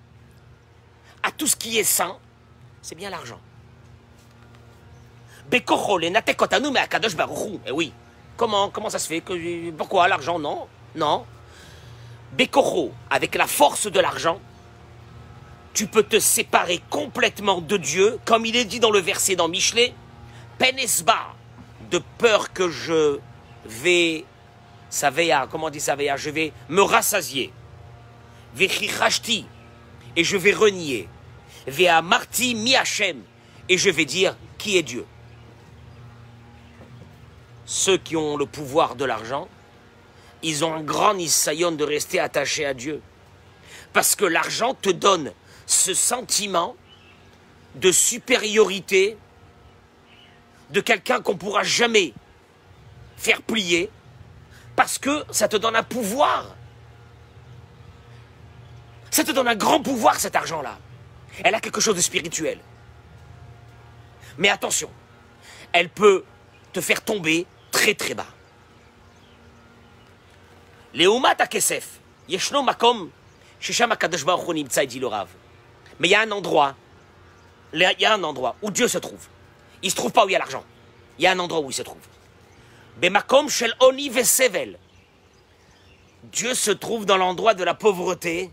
à 1.21 1.31
tout 1.31 1.47
ce 1.47 1.55
qui 1.55 1.77
est 1.77 1.83
saint, 1.83 2.17
c'est 2.81 2.95
bien 2.95 3.09
l'argent. 3.09 3.39
Eh 7.67 7.71
oui. 7.71 7.93
Comment, 8.37 8.71
ça 8.89 8.99
se 8.99 9.07
fait 9.07 9.21
que, 9.21 9.71
Pourquoi 9.71 10.07
l'argent 10.07 10.39
Non? 10.39 10.67
Non. 10.95 11.25
Bekocho, 12.33 12.91
avec 13.09 13.35
la 13.35 13.47
force 13.47 13.87
de 13.87 13.99
l'argent, 13.99 14.39
tu 15.73 15.87
peux 15.87 16.03
te 16.03 16.19
séparer 16.19 16.81
complètement 16.89 17.61
de 17.61 17.77
Dieu, 17.77 18.19
comme 18.25 18.45
il 18.45 18.55
est 18.55 18.65
dit 18.65 18.79
dans 18.79 18.91
le 18.91 18.99
verset 18.99 19.35
dans 19.35 19.47
Michelet, 19.47 19.93
Penesba, 20.57 21.33
de 21.91 22.01
peur 22.17 22.53
que 22.53 22.69
je 22.69 23.19
vais, 23.65 24.25
Saveya, 24.89 25.47
comment 25.49 25.67
on 25.67 25.69
dit 25.69 25.79
Saveya, 25.79 26.17
je 26.17 26.29
vais 26.29 26.53
me 26.69 26.81
rassasier. 26.81 27.51
Vechichashti, 28.55 29.45
et 30.15 30.23
je 30.23 30.37
vais 30.37 30.53
renier. 30.53 31.07
Vea 31.67 32.01
Marti 32.01 32.55
mi 32.55 32.75
et 33.69 33.77
je 33.77 33.89
vais 33.89 34.05
dire 34.05 34.35
qui 34.57 34.77
est 34.77 34.83
Dieu. 34.83 35.05
Ceux 37.73 37.97
qui 37.97 38.15
ont 38.15 38.37
le 38.37 38.45
pouvoir 38.45 38.95
de 38.95 39.03
l'argent, 39.03 39.47
ils 40.43 40.63
ont 40.63 40.75
un 40.75 40.83
grand 40.83 41.15
nissayon 41.15 41.71
de 41.71 41.83
rester 41.83 42.19
attachés 42.19 42.67
à 42.67 42.75
Dieu. 42.75 43.01
Parce 43.93 44.15
que 44.15 44.25
l'argent 44.25 44.75
te 44.75 44.91
donne 44.91 45.33
ce 45.65 45.95
sentiment 45.95 46.75
de 47.73 47.91
supériorité 47.91 49.17
de 50.69 50.81
quelqu'un 50.81 51.19
qu'on 51.19 51.35
pourra 51.35 51.63
jamais 51.63 52.13
faire 53.17 53.41
plier, 53.41 53.89
parce 54.75 54.99
que 54.99 55.23
ça 55.31 55.47
te 55.47 55.57
donne 55.57 55.75
un 55.75 55.81
pouvoir 55.81 56.55
ça 59.09 59.23
te 59.23 59.31
donne 59.31 59.47
un 59.47 59.55
grand 59.55 59.81
pouvoir, 59.81 60.19
cet 60.19 60.35
argent-là. 60.35 60.77
Elle 61.43 61.55
a 61.55 61.59
quelque 61.59 61.81
chose 61.81 61.95
de 61.95 62.01
spirituel. 62.01 62.59
Mais 64.37 64.49
attention, 64.49 64.91
elle 65.71 65.89
peut 65.89 66.23
te 66.71 66.81
faire 66.81 67.01
tomber 67.01 67.47
très 67.73 67.93
très 67.93 68.13
bas. 68.13 68.27
Yeshno 72.29 72.63
Makom, 72.63 73.09
Shisham 73.59 73.93
dit 74.87 74.99
le 74.99 75.07
Rav. 75.07 75.27
Mais 75.99 76.07
il 76.07 76.11
y 76.11 76.15
a 76.15 76.21
un 76.21 76.31
endroit, 76.31 76.75
il 77.73 77.81
y 77.99 78.05
a 78.05 78.13
un 78.13 78.23
endroit 78.23 78.55
où 78.61 78.71
Dieu 78.71 78.87
se 78.87 78.97
trouve. 78.97 79.27
Il 79.81 79.91
se 79.91 79.95
trouve 79.97 80.13
pas 80.13 80.23
où 80.25 80.29
il 80.29 80.31
y 80.31 80.35
a 80.35 80.39
l'argent. 80.39 80.63
Il 81.19 81.23
y 81.23 81.27
a 81.27 81.31
un 81.31 81.39
endroit 81.39 81.59
où 81.59 81.69
il 81.69 81.73
se 81.73 81.81
trouve. 81.81 81.97
Bemakom 83.01 83.49
Shel 83.49 83.73
Oni 83.81 84.09
Vesevel. 84.09 84.79
Dieu 86.31 86.53
se 86.53 86.71
trouve 86.71 87.05
dans 87.05 87.17
l'endroit 87.17 87.53
de 87.53 87.65
la 87.65 87.73
pauvreté 87.73 88.49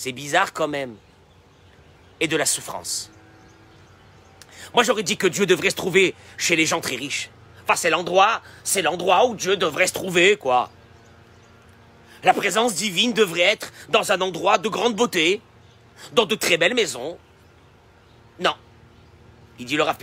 c'est 0.00 0.12
bizarre 0.12 0.54
quand 0.54 0.66
même. 0.66 0.96
Et 2.20 2.26
de 2.26 2.34
la 2.34 2.46
souffrance. 2.46 3.10
Moi 4.72 4.82
j'aurais 4.82 5.02
dit 5.02 5.18
que 5.18 5.26
Dieu 5.26 5.44
devrait 5.44 5.68
se 5.68 5.76
trouver 5.76 6.14
chez 6.38 6.56
les 6.56 6.64
gens 6.64 6.80
très 6.80 6.96
riches. 6.96 7.28
C'est 7.76 7.90
l'endroit, 7.90 8.42
c'est 8.64 8.82
l'endroit 8.82 9.26
où 9.26 9.34
Dieu 9.34 9.56
devrait 9.56 9.86
se 9.86 9.92
trouver, 9.92 10.36
quoi. 10.36 10.70
La 12.22 12.34
présence 12.34 12.74
divine 12.74 13.12
devrait 13.12 13.40
être 13.40 13.72
dans 13.88 14.12
un 14.12 14.20
endroit 14.20 14.58
de 14.58 14.68
grande 14.68 14.94
beauté, 14.94 15.40
dans 16.12 16.26
de 16.26 16.34
très 16.34 16.56
belles 16.56 16.74
maisons. 16.74 17.18
Non. 18.38 18.54
Il 19.58 19.66
dit 19.66 19.76
le 19.76 19.82
Rav. 19.82 19.96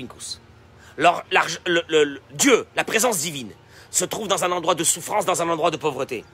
Dieu, 2.34 2.68
la 2.76 2.84
présence 2.84 3.20
divine, 3.20 3.52
se 3.92 4.06
trouve 4.06 4.28
dans 4.28 4.44
un 4.44 4.52
endroit 4.52 4.76
de 4.76 4.84
souffrance, 4.84 5.26
dans 5.26 5.42
un 5.42 5.50
endroit 5.50 5.72
de 5.72 5.78
pauvreté. 5.78 6.26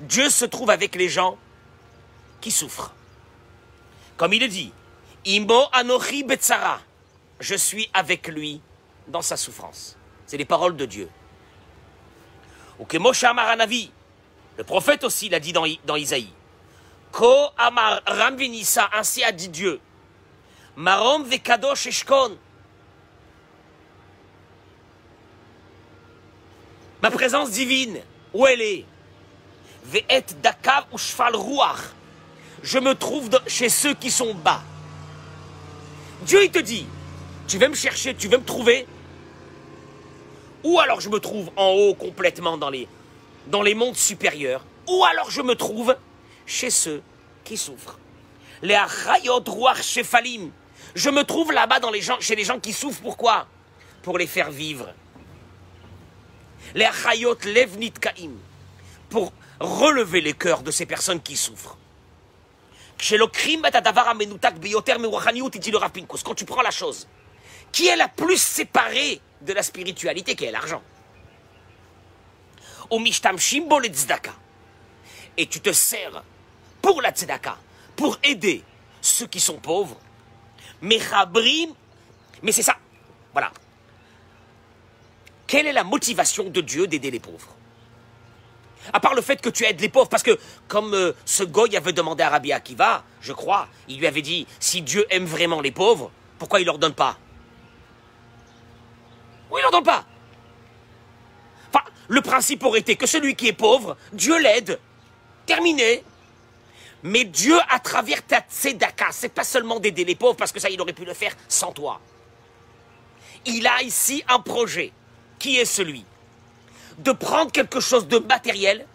Dieu 0.00 0.30
se 0.30 0.44
trouve 0.44 0.70
avec 0.70 0.94
les 0.96 1.08
gens 1.08 1.38
qui 2.40 2.50
souffrent. 2.50 2.92
Comme 4.16 4.32
il 4.32 4.42
est 4.42 4.48
dit, 4.48 4.72
Imbo 5.26 5.68
anochi 5.72 6.24
betzara. 6.24 6.80
Je 7.40 7.54
suis 7.54 7.88
avec 7.92 8.28
lui 8.28 8.60
dans 9.08 9.22
sa 9.22 9.36
souffrance. 9.36 9.96
C'est 10.26 10.36
les 10.36 10.44
paroles 10.44 10.76
de 10.76 10.86
Dieu. 10.86 11.08
Ou 12.78 12.84
que 12.84 12.96
le 14.56 14.64
prophète 14.64 15.04
aussi 15.04 15.28
l'a 15.28 15.40
dit 15.40 15.52
dans, 15.52 15.96
Isaïe. 15.96 16.32
Ko 17.10 17.48
Amar 17.56 18.00
ainsi 18.92 19.22
a 19.22 19.32
dit 19.32 19.48
Dieu. 19.48 19.80
Marom 20.76 21.24
vekadosh 21.24 21.86
eshkon. 21.86 22.36
Ma 27.02 27.10
présence 27.10 27.50
divine, 27.50 28.00
où 28.32 28.46
elle 28.46 28.62
est? 28.62 28.84
Dakav. 30.42 30.84
Je 32.62 32.78
me 32.78 32.94
trouve 32.94 33.28
chez 33.46 33.68
ceux 33.68 33.94
qui 33.94 34.10
sont 34.10 34.34
bas. 34.34 34.62
Dieu, 36.26 36.44
il 36.44 36.50
te 36.50 36.58
dit, 36.58 36.86
tu 37.48 37.58
veux 37.58 37.68
me 37.68 37.74
chercher, 37.74 38.14
tu 38.14 38.28
veux 38.28 38.38
me 38.38 38.44
trouver 38.44 38.86
Ou 40.64 40.78
alors 40.80 41.00
je 41.00 41.08
me 41.08 41.18
trouve 41.18 41.50
en 41.56 41.68
haut 41.68 41.94
complètement 41.94 42.56
dans 42.56 42.70
les, 42.70 42.88
dans 43.48 43.62
les 43.62 43.74
mondes 43.74 43.96
supérieurs. 43.96 44.64
Ou 44.88 45.04
alors 45.04 45.30
je 45.30 45.42
me 45.42 45.54
trouve 45.54 45.96
chez 46.46 46.70
ceux 46.70 47.02
qui 47.44 47.56
souffrent. 47.56 47.98
Les 48.62 48.74
achayot 48.74 49.42
shefalim. 49.82 50.50
Je 50.94 51.10
me 51.10 51.24
trouve 51.24 51.52
là-bas 51.52 51.80
dans 51.80 51.90
les 51.90 52.00
gens, 52.00 52.18
chez 52.20 52.36
les 52.36 52.44
gens 52.44 52.60
qui 52.60 52.72
souffrent. 52.72 53.02
Pourquoi? 53.02 53.46
Pour 54.02 54.18
les 54.18 54.26
faire 54.26 54.50
vivre 54.50 54.88
les 56.74 56.88
levnit 57.44 57.92
kaim, 57.92 58.32
pour 59.10 59.32
relever 59.60 60.20
les 60.20 60.32
cœurs 60.32 60.62
de 60.62 60.70
ces 60.70 60.86
personnes 60.86 61.20
qui 61.20 61.36
souffrent. 61.36 61.76
Quand 66.24 66.34
tu 66.36 66.44
prends 66.44 66.62
la 66.62 66.70
chose 66.70 67.08
qui 67.72 67.88
est 67.88 67.96
la 67.96 68.06
plus 68.06 68.40
séparée 68.40 69.20
de 69.40 69.52
la 69.52 69.62
spiritualité, 69.64 70.36
qui 70.36 70.44
est 70.44 70.52
l'argent, 70.52 70.82
et 75.36 75.46
tu 75.46 75.60
te 75.60 75.72
sers 75.72 76.22
pour 76.80 77.02
la 77.02 77.10
tzedaka, 77.10 77.56
pour 77.96 78.18
aider 78.22 78.62
ceux 79.00 79.26
qui 79.26 79.40
sont 79.40 79.58
pauvres, 79.58 79.98
mais 80.80 81.00
mais 82.42 82.52
c'est 82.52 82.62
ça, 82.62 82.76
voilà. 83.32 83.50
Quelle 85.48 85.66
est 85.66 85.72
la 85.72 85.84
motivation 85.84 86.50
de 86.50 86.60
Dieu 86.60 86.86
d'aider 86.86 87.10
les 87.10 87.20
pauvres? 87.20 87.56
À 88.92 89.00
part 89.00 89.14
le 89.14 89.22
fait 89.22 89.40
que 89.40 89.48
tu 89.48 89.64
aides 89.64 89.80
les 89.80 89.88
pauvres, 89.88 90.08
parce 90.08 90.22
que 90.22 90.38
comme 90.68 90.94
euh, 90.94 91.12
ce 91.24 91.44
goy 91.44 91.76
avait 91.76 91.92
demandé 91.92 92.22
à 92.22 92.30
Rabbi 92.30 92.52
Akiva, 92.52 93.04
je 93.20 93.32
crois, 93.32 93.68
il 93.88 93.98
lui 93.98 94.06
avait 94.06 94.22
dit, 94.22 94.46
si 94.58 94.82
Dieu 94.82 95.06
aime 95.10 95.24
vraiment 95.24 95.60
les 95.60 95.70
pauvres, 95.70 96.10
pourquoi 96.38 96.60
il 96.60 96.66
leur 96.66 96.78
donne 96.78 96.94
pas? 96.94 97.16
Oui, 99.50 99.60
il 99.60 99.62
leur 99.62 99.70
donne 99.70 99.84
pas? 99.84 100.04
Enfin, 101.68 101.84
le 102.08 102.20
principe 102.20 102.64
aurait 102.64 102.80
été 102.80 102.96
que 102.96 103.06
celui 103.06 103.36
qui 103.36 103.48
est 103.48 103.52
pauvre, 103.52 103.96
Dieu 104.12 104.38
l'aide. 104.38 104.80
Terminé. 105.46 106.02
Mais 107.04 107.24
Dieu, 107.24 107.58
à 107.68 107.78
travers 107.78 108.24
ta 108.24 108.40
tzedaka, 108.40 109.08
c'est 109.10 109.28
pas 109.28 109.44
seulement 109.44 109.80
d'aider 109.80 110.04
les 110.04 110.14
pauvres, 110.14 110.36
parce 110.36 110.52
que 110.52 110.60
ça, 110.60 110.70
il 110.70 110.80
aurait 110.80 110.92
pu 110.92 111.04
le 111.04 111.14
faire 111.14 111.34
sans 111.48 111.72
toi. 111.72 112.00
Il 113.44 113.66
a 113.66 113.82
ici 113.82 114.24
un 114.28 114.38
projet, 114.38 114.92
qui 115.38 115.58
est 115.58 115.64
celui 115.64 116.04
de 116.98 117.12
prendre 117.12 117.50
quelque 117.50 117.80
chose 117.80 118.06
de 118.08 118.18
matériel, 118.18 118.86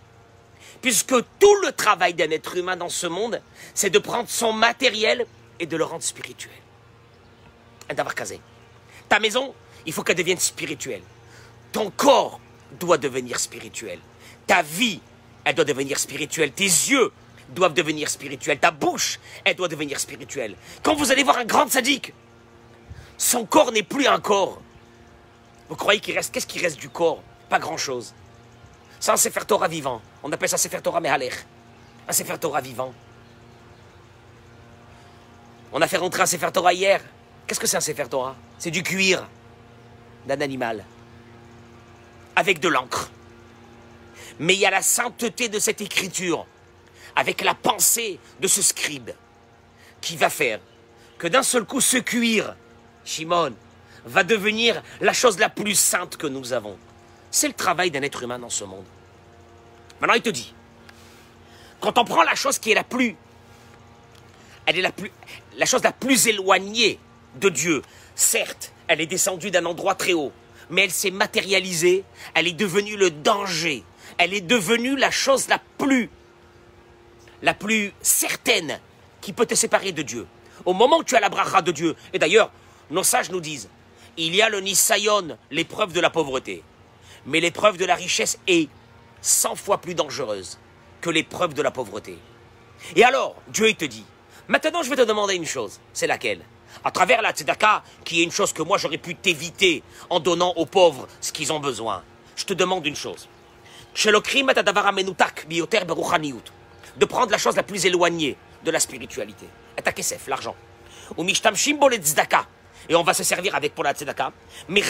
puisque 0.82 1.16
tout 1.40 1.56
le 1.64 1.72
travail 1.72 2.14
d'un 2.14 2.30
être 2.32 2.56
humain 2.56 2.76
dans 2.76 2.90
ce 2.90 3.08
monde, 3.08 3.42
c'est 3.74 3.90
de 3.90 4.00
prendre 4.00 4.30
son 4.30 4.54
matériel 4.54 5.26
et 5.60 5.66
de 5.66 5.78
le 5.78 5.84
rendre 5.84 6.04
spirituel. 6.04 6.54
D'avoir 7.90 8.16
casé. 8.16 8.40
Ta 9.10 9.20
maison, 9.20 9.54
il 9.86 9.94
faut 9.94 10.04
qu'elle 10.04 10.18
devienne 10.18 10.38
spirituelle. 10.38 11.02
Ton 11.72 11.90
corps 11.92 12.40
doit 12.80 12.98
devenir 12.98 13.40
spirituel. 13.40 14.00
Ta 14.46 14.62
vie, 14.62 15.00
elle 15.46 15.56
doit 15.56 15.66
devenir 15.66 15.98
spirituelle. 15.98 16.52
Tes 16.52 16.66
yeux 16.66 17.12
doivent 17.50 17.74
devenir 17.74 18.10
spirituels. 18.10 18.60
Ta 18.60 18.72
bouche, 18.72 19.20
elle 19.46 19.56
doit 19.56 19.70
devenir 19.70 20.00
spirituelle. 20.00 20.56
Quand 20.84 20.96
vous 20.96 21.12
allez 21.12 21.24
voir 21.24 21.38
un 21.38 21.46
grand 21.46 21.70
sadique, 21.72 22.14
son 23.18 23.46
corps 23.46 23.72
n'est 23.72 23.84
plus 23.84 24.08
un 24.08 24.20
corps. 24.20 24.62
Vous 25.70 25.76
croyez 25.76 26.00
qu'il 26.00 26.16
reste 26.16 26.34
Qu'est-ce 26.34 26.48
qui 26.48 26.60
reste 26.60 26.80
du 26.80 26.90
corps? 26.90 27.24
Pas 27.50 27.60
grand-chose. 27.60 28.14
C'est 29.00 29.12
un 29.12 29.18
Sefer 29.18 29.46
Torah 29.46 29.68
vivant. 29.68 30.02
On 30.24 30.32
appelle 30.32 30.50
ça 30.50 30.58
Sefer 30.58 30.82
Torah 30.82 31.00
Mehaler. 31.00 31.32
Un 32.08 32.14
Sefer 32.14 32.38
Torah 32.40 32.62
vivant. 32.62 32.94
On 35.72 35.82
a 35.82 35.88
fait 35.88 35.98
rentrer 35.98 36.22
un 36.24 36.26
Sefer 36.26 36.52
Torah 36.52 36.74
hier. 36.74 37.02
Qu'est-ce 37.46 37.60
que 37.60 37.68
c'est 37.68 37.78
un 37.78 37.82
Sefer 37.82 38.08
Torah? 38.10 38.36
C'est 38.58 38.72
du 38.72 38.84
cuir 38.84 39.28
d'un 40.26 40.42
animal. 40.42 40.84
Avec 42.36 42.60
de 42.60 42.68
l'encre. 42.68 43.10
Mais 44.40 44.54
il 44.54 44.60
y 44.60 44.66
a 44.66 44.72
la 44.72 44.82
sainteté 44.82 45.50
de 45.50 45.60
cette 45.60 45.82
écriture 45.82 46.46
avec 47.16 47.42
la 47.42 47.56
pensée 47.56 48.20
de 48.40 48.48
ce 48.48 48.62
scribe, 48.62 49.10
qui 50.02 50.16
va 50.16 50.30
faire 50.30 50.60
que 51.18 51.28
d'un 51.28 51.42
seul 51.42 51.66
coup 51.66 51.82
ce 51.82 51.98
cuir, 51.98 52.56
Shimon, 53.04 53.54
va 54.06 54.24
devenir 54.24 54.84
la 55.02 55.14
chose 55.14 55.40
la 55.40 55.50
plus 55.50 55.74
sainte 55.74 56.16
que 56.16 56.28
nous 56.28 56.54
avons. 56.54 56.78
C'est 57.32 57.48
le 57.48 57.54
travail 57.54 57.92
d'un 57.92 58.02
être 58.02 58.24
humain 58.24 58.40
dans 58.40 58.50
ce 58.50 58.64
monde. 58.64 58.86
Maintenant, 60.00 60.16
il 60.16 60.22
te 60.22 60.30
dit, 60.30 60.54
quand 61.82 61.98
on 61.98 62.06
prend 62.06 62.24
la 62.24 62.36
chose 62.36 62.60
qui 62.60 62.72
est 62.72 62.76
la 62.76 62.84
plus, 62.84 63.16
elle 64.66 64.78
est 64.78 64.82
la 64.82 64.92
plus, 64.92 65.12
la 65.58 65.66
chose 65.66 65.84
la 65.84 65.92
plus 65.92 66.28
éloignée 66.28 67.00
de 67.36 67.50
Dieu, 67.50 67.82
certes, 68.16 68.74
elle 68.88 69.02
est 69.02 69.08
descendue 69.08 69.52
d'un 69.52 69.66
endroit 69.66 69.96
très 69.96 70.14
haut, 70.14 70.32
mais 70.70 70.84
elle 70.84 70.92
s'est 70.92 71.12
matérialisée, 71.12 72.04
elle 72.34 72.48
est 72.48 72.54
devenue 72.54 72.98
le 72.98 73.12
danger, 73.12 73.84
elle 74.18 74.34
est 74.34 74.42
devenue 74.42 74.96
la 74.96 75.12
chose 75.12 75.48
la 75.48 75.60
plus 75.78 76.10
la 77.42 77.54
plus 77.54 77.94
certaine 78.02 78.80
qui 79.22 79.34
peut 79.34 79.46
te 79.46 79.56
séparer 79.56 79.92
de 79.92 80.02
Dieu. 80.02 80.28
Au 80.66 80.74
moment 80.74 80.98
où 80.98 81.04
tu 81.04 81.16
as 81.16 81.20
la 81.20 81.30
bracha 81.30 81.62
de 81.62 81.72
Dieu, 81.72 81.96
et 82.14 82.20
d'ailleurs, 82.20 82.52
nos 82.90 83.04
sages 83.04 83.30
nous 83.30 83.42
disent, 83.42 83.70
il 84.18 84.36
y 84.36 84.42
a 84.42 84.50
le 84.50 84.60
nisayon, 84.60 85.38
l'épreuve 85.52 85.94
de 85.94 86.00
la 86.00 86.10
pauvreté. 86.10 86.64
Mais 87.28 87.40
l'épreuve 87.40 87.78
de 87.78 87.86
la 87.86 87.96
richesse 87.96 88.40
est 88.48 88.70
100 89.22 89.56
fois 89.56 89.80
plus 89.80 89.94
dangereuse 89.94 90.58
que 91.02 91.10
l'épreuve 91.10 91.54
de 91.54 91.62
la 91.62 91.72
pauvreté. 91.72 92.18
Et 92.96 93.04
alors, 93.04 93.36
Dieu 93.50 93.72
te 93.74 93.86
dit, 93.86 94.06
maintenant 94.48 94.82
je 94.82 94.90
vais 94.90 94.96
te 94.96 95.02
demander 95.02 95.36
une 95.36 95.46
chose, 95.46 95.80
c'est 95.94 96.08
laquelle? 96.08 96.42
À 96.84 96.92
travers 96.92 97.22
la 97.22 97.32
tzedaka, 97.32 97.84
qui 98.06 98.22
est 98.22 98.24
une 98.24 98.32
chose 98.32 98.54
que 98.54 98.62
moi 98.62 98.78
j'aurais 98.78 98.98
pu 98.98 99.16
t'éviter 99.16 99.84
en 100.10 100.20
donnant 100.20 100.54
aux 100.56 100.66
pauvres 100.66 101.08
ce 101.22 101.32
qu'ils 101.32 101.52
ont 101.52 101.60
besoin, 101.60 102.04
je 102.36 102.46
te 102.46 102.54
demande 102.54 102.86
une 102.86 102.96
chose 102.96 103.28
de 106.98 107.06
prendre 107.06 107.32
la 107.32 107.38
chose 107.38 107.56
la 107.56 107.64
plus 107.64 107.86
éloignée 107.86 108.38
de 108.64 108.72
la 108.72 108.80
spiritualité. 108.80 109.48
L'argent. 110.28 110.56
Ou 111.18 111.24
Et 112.90 112.96
on 112.96 113.04
va 113.04 113.14
se 113.14 113.24
servir 113.24 113.54
avec 113.56 113.76
pour 113.76 113.84
la 113.84 113.94
tzedaka. 113.94 114.32
Ben 114.70 114.84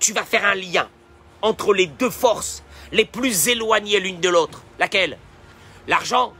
tu 0.00 0.12
vas 0.12 0.24
faire 0.24 0.44
un 0.44 0.54
lien 0.54 0.88
entre 1.42 1.74
les 1.74 1.86
deux 1.86 2.10
forces 2.10 2.62
les 2.92 3.04
plus 3.04 3.48
éloignées 3.48 4.00
l'une 4.00 4.20
de 4.20 4.28
l'autre. 4.28 4.62
Laquelle? 4.78 5.18
L'argent, 5.86 6.32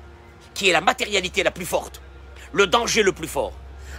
qui 0.54 0.68
est 0.68 0.72
la 0.72 0.80
matérialité 0.80 1.42
la 1.42 1.50
plus 1.50 1.66
forte, 1.66 2.00
le 2.52 2.66
danger 2.66 3.02
le 3.02 3.12
plus 3.12 3.28
fort, 3.28 3.52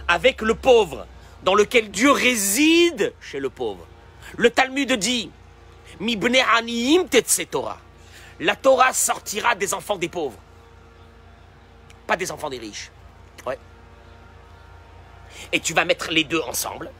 avec 0.08 0.42
le 0.42 0.54
pauvre, 0.54 1.06
dans 1.42 1.54
lequel 1.54 1.90
Dieu 1.90 2.10
réside 2.10 3.14
chez 3.20 3.40
le 3.40 3.48
pauvre. 3.50 3.86
Le 4.36 4.50
Talmud 4.50 4.92
dit 4.92 5.30
Torah. 7.50 7.78
La 8.40 8.56
Torah 8.56 8.92
sortira 8.92 9.54
des 9.54 9.74
enfants 9.74 9.96
des 9.96 10.08
pauvres. 10.08 10.38
Pas 12.06 12.16
des 12.16 12.30
enfants 12.30 12.50
des 12.50 12.58
riches. 12.58 12.90
Et 15.52 15.60
tu 15.60 15.74
vas 15.74 15.84
mettre 15.84 16.10
les 16.10 16.24
deux 16.24 16.40
ensemble. 16.40 16.90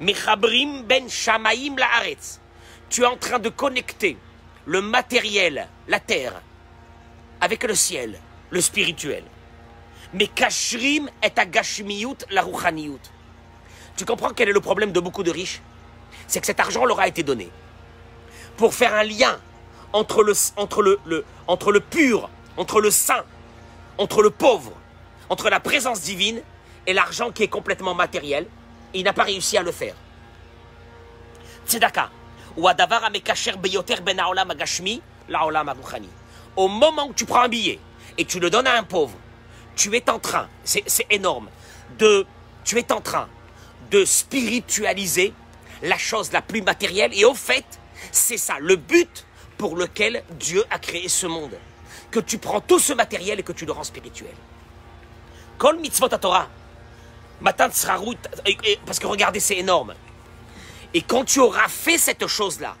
Mechabrim 0.00 0.82
ben 0.82 1.08
shamaim 1.08 1.76
laaretz. 1.76 2.40
Tu 2.90 3.02
es 3.02 3.06
en 3.06 3.16
train 3.16 3.38
de 3.38 3.48
connecter 3.48 4.16
le 4.64 4.80
matériel, 4.80 5.68
la 5.88 6.00
terre, 6.00 6.40
avec 7.40 7.64
le 7.64 7.74
ciel, 7.74 8.18
le 8.50 8.60
spirituel. 8.60 9.24
Mais 10.12 10.26
kashrim 10.26 11.10
est 11.22 11.38
agashmiyut 11.38 12.16
la 12.30 12.42
ruchaniyut. 12.42 13.00
Tu 13.96 14.04
comprends 14.04 14.30
quel 14.30 14.48
est 14.48 14.52
le 14.52 14.60
problème 14.60 14.92
de 14.92 15.00
beaucoup 15.00 15.22
de 15.22 15.30
riches? 15.30 15.60
C'est 16.26 16.40
que 16.40 16.46
cet 16.46 16.60
argent 16.60 16.84
leur 16.84 17.00
a 17.00 17.08
été 17.08 17.22
donné 17.22 17.50
pour 18.56 18.74
faire 18.74 18.94
un 18.94 19.04
lien 19.04 19.38
entre 19.92 20.22
le, 20.22 20.32
entre 20.56 20.82
le, 20.82 21.24
entre 21.46 21.72
le 21.72 21.80
pur, 21.80 22.28
entre 22.56 22.80
le 22.80 22.90
saint, 22.90 23.24
entre 23.96 24.22
le 24.22 24.30
pauvre, 24.30 24.72
entre 25.28 25.48
la 25.48 25.60
présence 25.60 26.02
divine 26.02 26.42
et 26.88 26.94
l'argent 26.94 27.30
qui 27.30 27.42
est 27.44 27.48
complètement 27.48 27.94
matériel. 27.94 28.46
il 28.94 29.04
n'a 29.04 29.12
pas 29.12 29.24
réussi 29.24 29.58
à 29.58 29.62
le 29.62 29.70
faire. 29.70 29.94
Tzedaka. 31.66 32.10
Ben 32.56 32.74
Au 36.56 36.68
moment 36.68 37.06
où 37.06 37.12
tu 37.12 37.26
prends 37.26 37.42
un 37.42 37.48
billet 37.48 37.78
et 38.16 38.24
tu 38.24 38.40
le 38.40 38.48
donnes 38.48 38.66
à 38.66 38.76
un 38.76 38.82
pauvre, 38.82 39.14
tu 39.76 39.94
es 39.94 40.10
en 40.10 40.18
train, 40.18 40.48
c'est 40.64 41.06
énorme, 41.10 41.50
de, 41.98 42.26
tu 42.64 42.78
es 42.78 42.90
en 42.90 43.02
train 43.02 43.28
de 43.90 44.04
spiritualiser 44.06 45.34
la 45.82 45.98
chose 45.98 46.32
la 46.32 46.40
plus 46.40 46.62
matérielle 46.62 47.12
et 47.12 47.26
au 47.26 47.34
fait, 47.34 47.66
c'est 48.10 48.38
ça, 48.38 48.54
le 48.58 48.76
but 48.76 49.26
pour 49.58 49.76
lequel 49.76 50.24
Dieu 50.40 50.64
a 50.70 50.78
créé 50.78 51.08
ce 51.08 51.26
monde. 51.26 51.56
Que 52.10 52.20
tu 52.20 52.38
prends 52.38 52.62
tout 52.62 52.78
ce 52.78 52.94
matériel 52.94 53.38
et 53.38 53.42
que 53.42 53.52
tu 53.52 53.66
le 53.66 53.72
rends 53.72 53.84
spirituel. 53.84 54.34
Kol 55.58 55.78
mitzvot 55.78 56.08
Torah. 56.08 56.48
Parce 57.42 58.98
que 58.98 59.06
regardez, 59.06 59.40
c'est 59.40 59.56
énorme. 59.56 59.94
Et 60.94 61.02
quand 61.02 61.24
tu 61.24 61.40
auras 61.40 61.68
fait 61.68 61.98
cette 61.98 62.26
chose-là, 62.26 62.76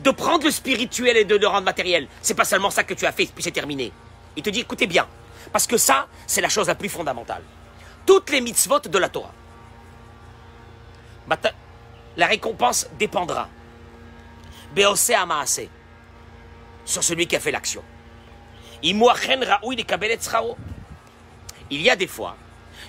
de 0.00 0.10
prendre 0.10 0.44
le 0.44 0.50
spirituel 0.50 1.16
et 1.16 1.24
de 1.24 1.36
le 1.36 1.46
rendre 1.46 1.64
matériel, 1.64 2.08
c'est 2.22 2.34
pas 2.34 2.44
seulement 2.44 2.70
ça 2.70 2.82
que 2.84 2.94
tu 2.94 3.06
as 3.06 3.12
fait, 3.12 3.26
puis 3.26 3.42
c'est 3.42 3.50
terminé. 3.50 3.92
Il 4.36 4.42
te 4.42 4.50
dit, 4.50 4.60
écoutez 4.60 4.86
bien, 4.86 5.06
parce 5.52 5.66
que 5.66 5.76
ça, 5.76 6.08
c'est 6.26 6.40
la 6.40 6.48
chose 6.48 6.68
la 6.68 6.74
plus 6.74 6.88
fondamentale. 6.88 7.42
Toutes 8.06 8.30
les 8.30 8.40
mitzvot 8.40 8.80
de 8.80 8.98
la 8.98 9.08
Torah. 9.08 9.32
La 12.16 12.26
récompense 12.26 12.88
dépendra 12.98 13.48
Beosé 14.74 15.14
Amaase, 15.14 15.68
sur 16.84 17.04
celui 17.04 17.26
qui 17.26 17.36
a 17.36 17.40
fait 17.40 17.52
l'action. 17.52 17.82
Il 18.82 18.96
y 21.70 21.90
a 21.90 21.96
des 21.96 22.06
fois 22.06 22.36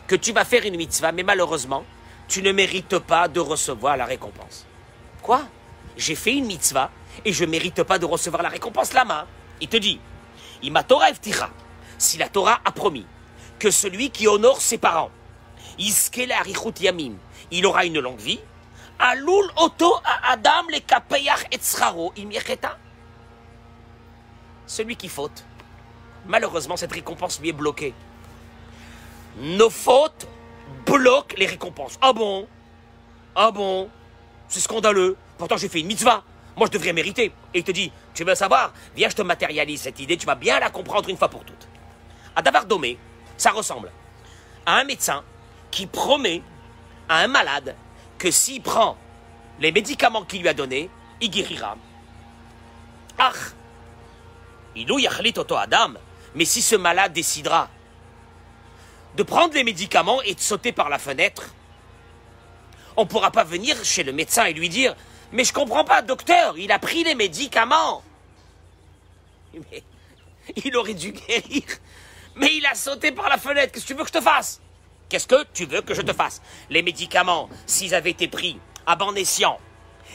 que 0.08 0.16
tu 0.16 0.34
vas 0.34 0.46
faire 0.46 0.66
une 0.66 0.78
mitzvah, 0.78 1.12
mais 1.12 1.24
malheureusement, 1.24 1.84
tu 2.28 2.42
ne 2.42 2.52
mérites 2.52 3.00
pas 3.00 3.28
de 3.28 3.40
recevoir 3.40 3.98
la 3.98 4.06
récompense. 4.06 4.66
Quoi? 5.22 5.44
J'ai 5.98 6.16
fait 6.16 6.34
une 6.34 6.46
mitzvah 6.46 6.92
et 7.24 7.32
je 7.34 7.46
ne 7.46 7.52
mérite 7.52 7.84
pas 7.84 8.00
de 8.00 8.06
recevoir 8.06 8.42
la 8.42 8.50
récompense 8.50 8.94
là-bas. 8.94 9.28
Il 9.62 9.68
te 9.68 9.78
dit, 9.78 10.00
si 11.98 12.18
la 12.18 12.30
Torah 12.30 12.60
a 12.66 12.72
promis 12.72 13.06
que 13.60 13.72
celui 13.72 14.10
qui 14.10 14.28
honore 14.28 14.62
ses 14.62 14.78
parents, 14.78 15.12
il 15.78 17.66
aura 17.66 17.86
une 17.86 18.00
longue 18.00 18.20
vie, 18.20 18.40
Alul 19.00 19.52
oto 19.58 19.96
Adam 20.24 20.68
le 20.70 20.78
et 21.52 21.60
celui 24.66 24.96
qui 24.96 25.10
faute, 25.10 25.44
malheureusement, 26.26 26.78
cette 26.78 26.94
récompense 26.94 27.40
lui 27.40 27.50
est 27.50 27.54
bloquée. 27.54 27.94
Nos 29.38 29.70
fautes 29.70 30.28
bloquent 30.86 31.36
les 31.38 31.46
récompenses. 31.46 31.98
Ah 32.02 32.14
bon? 32.14 32.48
Ah 33.36 33.52
bon? 33.52 33.90
C'est 34.48 34.60
scandaleux. 34.60 35.18
Pourtant, 35.38 35.58
j'ai 35.58 35.70
fait 35.70 35.80
une 35.80 35.88
mitzvah. 35.88 36.24
Moi, 36.56 36.68
je 36.68 36.78
devrais 36.78 36.94
mériter. 36.94 37.32
Et 37.54 37.60
il 37.60 37.64
te 37.64 37.72
dit, 37.72 37.92
tu 38.14 38.24
veux 38.24 38.36
savoir? 38.36 38.74
Viens, 38.96 39.10
je 39.10 39.16
te 39.16 39.22
matérialise 39.22 39.82
cette 39.82 40.00
idée, 40.00 40.18
tu 40.18 40.26
vas 40.26 40.36
bien 40.36 40.60
la 40.60 40.70
comprendre 40.70 41.10
une 41.10 41.18
fois 41.18 41.30
pour 41.30 41.44
toutes. 41.44 41.68
À 42.36 42.42
Davar 42.42 42.66
Domé, 42.66 42.98
ça 43.38 43.52
ressemble 43.52 43.92
à 44.66 44.78
un 44.78 44.84
médecin 44.84 45.24
qui 45.72 45.88
promet 45.88 46.42
à 47.10 47.18
un 47.18 47.28
malade 47.28 47.76
que 48.18 48.32
s'il 48.32 48.62
prend 48.62 48.98
les 49.60 49.72
médicaments 49.72 50.24
qu'il 50.24 50.42
lui 50.42 50.48
a 50.48 50.54
donnés, 50.54 50.90
il 51.22 51.30
guérira. 51.30 51.76
Ah 53.18 53.32
Ilou 54.76 55.00
yachlit 55.00 55.34
auto 55.38 55.56
Adam. 55.56 55.94
Mais 56.36 56.46
si 56.46 56.62
ce 56.62 56.76
malade 56.76 57.14
décidera 57.14 57.70
de 59.16 59.24
prendre 59.24 59.54
les 59.54 59.64
médicaments 59.64 60.22
et 60.22 60.34
de 60.34 60.40
sauter 60.40 60.72
par 60.72 60.90
la 60.90 61.00
fenêtre, 61.00 61.54
on 62.96 63.04
ne 63.04 63.08
pourra 63.08 63.32
pas 63.32 63.44
venir 63.44 63.84
chez 63.84 64.04
le 64.04 64.12
médecin 64.12 64.46
et 64.46 64.54
lui 64.54 64.70
dire 64.70 64.96
Mais 65.32 65.44
je 65.44 65.54
comprends 65.54 65.84
pas, 65.84 66.02
docteur, 66.02 66.58
il 66.58 66.72
a 66.72 66.80
pris 66.80 67.04
les 67.04 67.16
médicaments. 67.16 68.04
Mais 69.54 69.84
il 70.64 70.76
aurait 70.76 70.94
dû 70.94 71.12
guérir. 71.12 71.64
Mais 72.36 72.56
il 72.56 72.66
a 72.66 72.76
sauté 72.76 73.12
par 73.12 73.30
la 73.30 73.38
fenêtre. 73.38 73.72
Qu'est-ce 73.72 73.86
que 73.86 73.94
tu 73.94 73.96
veux 73.96 74.04
que 74.04 74.10
je 74.10 74.14
te 74.14 74.22
fasse? 74.22 74.62
Qu'est-ce 75.10 75.28
que 75.28 75.46
tu 75.54 75.66
veux 75.66 75.82
que 75.82 75.94
je 75.94 76.02
te 76.02 76.14
fasse? 76.14 76.42
Les 76.70 76.82
médicaments, 76.82 77.50
s'ils 77.68 77.94
avaient 77.94 78.12
été 78.12 78.28
pris 78.28 78.60
à 78.86 78.96
bon 78.96 79.14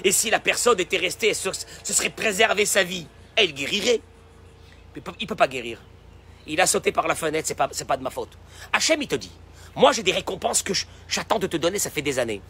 et 0.04 0.12
si 0.12 0.30
la 0.30 0.40
personne 0.40 0.78
était 0.80 0.96
restée, 0.96 1.34
ce, 1.34 1.50
serait 1.84 2.10
préserver 2.10 2.66
sa 2.66 2.82
vie, 2.82 3.06
elle 3.36 3.52
guérirait. 3.52 4.00
Il 4.96 5.02
ne 5.02 5.26
peut, 5.26 5.34
pas 5.36 5.48
guérir. 5.48 5.80
Il 6.48 6.60
a 6.60 6.66
sauté 6.66 6.92
par 6.92 7.06
la 7.06 7.14
fenêtre, 7.14 7.46
c'est 7.46 7.54
pas, 7.54 7.68
pas 7.68 7.96
de 7.96 8.02
ma 8.02 8.10
faute. 8.10 8.36
Hachem, 8.72 9.00
il 9.02 9.08
te 9.08 9.14
dit, 9.14 9.30
moi 9.76 9.92
j'ai 9.92 10.02
des 10.02 10.12
récompenses 10.12 10.62
que 10.62 10.72
j'attends 11.06 11.38
de 11.38 11.46
te 11.46 11.56
donner, 11.56 11.78
ça 11.78 11.90
fait 11.90 12.02
des 12.02 12.18
années. 12.18 12.40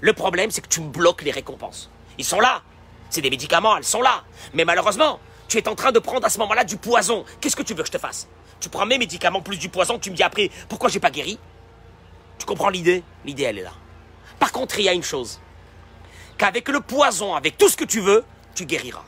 Le 0.00 0.12
problème, 0.12 0.50
c'est 0.50 0.60
que 0.60 0.68
tu 0.68 0.80
me 0.80 0.88
bloques 0.88 1.22
les 1.22 1.30
récompenses. 1.30 1.90
Ils 2.18 2.24
sont 2.24 2.40
là. 2.40 2.62
C'est 3.10 3.20
des 3.20 3.30
médicaments, 3.30 3.76
elles 3.76 3.84
sont 3.84 4.02
là. 4.02 4.24
Mais 4.54 4.64
malheureusement, 4.64 5.20
tu 5.46 5.58
es 5.58 5.68
en 5.68 5.76
train 5.76 5.92
de 5.92 6.00
prendre 6.00 6.26
à 6.26 6.30
ce 6.30 6.38
moment-là 6.38 6.64
du 6.64 6.76
poison. 6.76 7.24
Qu'est-ce 7.40 7.54
que 7.54 7.62
tu 7.62 7.74
veux 7.74 7.82
que 7.82 7.86
je 7.86 7.92
te 7.92 7.98
fasse? 7.98 8.26
Tu 8.58 8.68
prends 8.68 8.86
mes 8.86 8.98
médicaments 8.98 9.40
plus 9.40 9.58
du 9.58 9.68
poison, 9.68 9.98
tu 9.98 10.10
me 10.10 10.16
dis 10.16 10.22
après 10.22 10.50
pourquoi 10.68 10.88
j'ai 10.88 11.00
pas 11.00 11.10
guéri? 11.10 11.38
Tu 12.38 12.46
comprends 12.46 12.70
l'idée? 12.70 13.04
L'idée, 13.24 13.44
elle 13.44 13.58
est 13.58 13.62
là. 13.62 13.72
Par 14.40 14.50
contre, 14.50 14.78
il 14.80 14.84
y 14.84 14.88
a 14.88 14.92
une 14.92 15.02
chose 15.04 15.40
qu'avec 16.38 16.68
le 16.68 16.80
poison, 16.80 17.34
avec 17.34 17.56
tout 17.56 17.68
ce 17.68 17.76
que 17.76 17.84
tu 17.84 18.00
veux, 18.00 18.24
tu 18.54 18.66
guériras. 18.66 19.04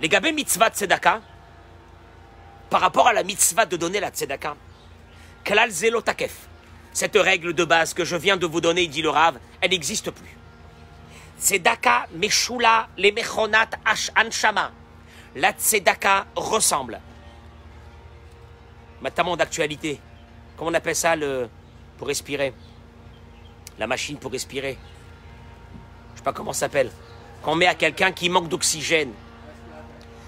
Les 0.00 0.08
gabé 0.08 0.32
mitzvah 0.32 0.70
tzedaka, 0.70 1.22
par 2.70 2.80
rapport 2.80 3.08
à 3.08 3.12
la 3.12 3.22
mitzvah 3.22 3.66
de 3.66 3.76
donner 3.76 4.00
la 4.00 4.10
tzedaka, 4.10 4.56
klal 5.44 5.72
takef. 6.04 6.48
Cette 6.92 7.16
règle 7.16 7.52
de 7.52 7.64
base 7.64 7.94
que 7.94 8.04
je 8.04 8.16
viens 8.16 8.36
de 8.36 8.46
vous 8.46 8.60
donner, 8.60 8.86
dit 8.86 9.02
le 9.02 9.10
Rav, 9.10 9.38
elle 9.60 9.70
n'existe 9.70 10.10
plus. 10.10 10.36
Tzedaka 11.40 12.06
meshula 12.14 12.88
le 12.96 13.12
mechonat 13.12 13.70
anshama. 14.16 14.72
La 15.36 15.52
tzedaka 15.52 16.26
ressemble. 16.34 17.00
Maintenant 19.00 19.36
d'actualité. 19.36 20.00
Comment 20.56 20.72
on 20.72 20.74
appelle 20.74 20.96
ça 20.96 21.14
le, 21.14 21.48
pour 21.96 22.08
respirer? 22.08 22.52
La 23.78 23.86
machine 23.86 24.18
pour 24.18 24.32
respirer. 24.32 24.76
Je 26.14 26.18
sais 26.18 26.24
pas 26.24 26.32
comment 26.32 26.52
ça 26.52 26.60
s'appelle. 26.60 26.90
Qu'on 27.42 27.54
met 27.54 27.66
à 27.66 27.76
quelqu'un 27.76 28.10
qui 28.10 28.28
manque 28.28 28.48
d'oxygène. 28.48 29.12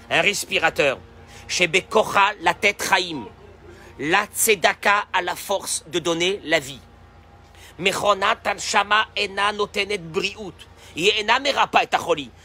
Un 0.09 0.21
respirateur. 0.21 0.99
Chez 1.51 1.67
Bekocha, 1.67 2.31
la 2.39 2.53
tête 2.53 2.81
Raïm. 2.81 3.25
La 3.99 4.25
tzedaka 4.25 5.07
a 5.11 5.21
la 5.21 5.35
force 5.35 5.83
de 5.87 5.99
donner 5.99 6.39
la 6.45 6.59
vie. 6.59 6.79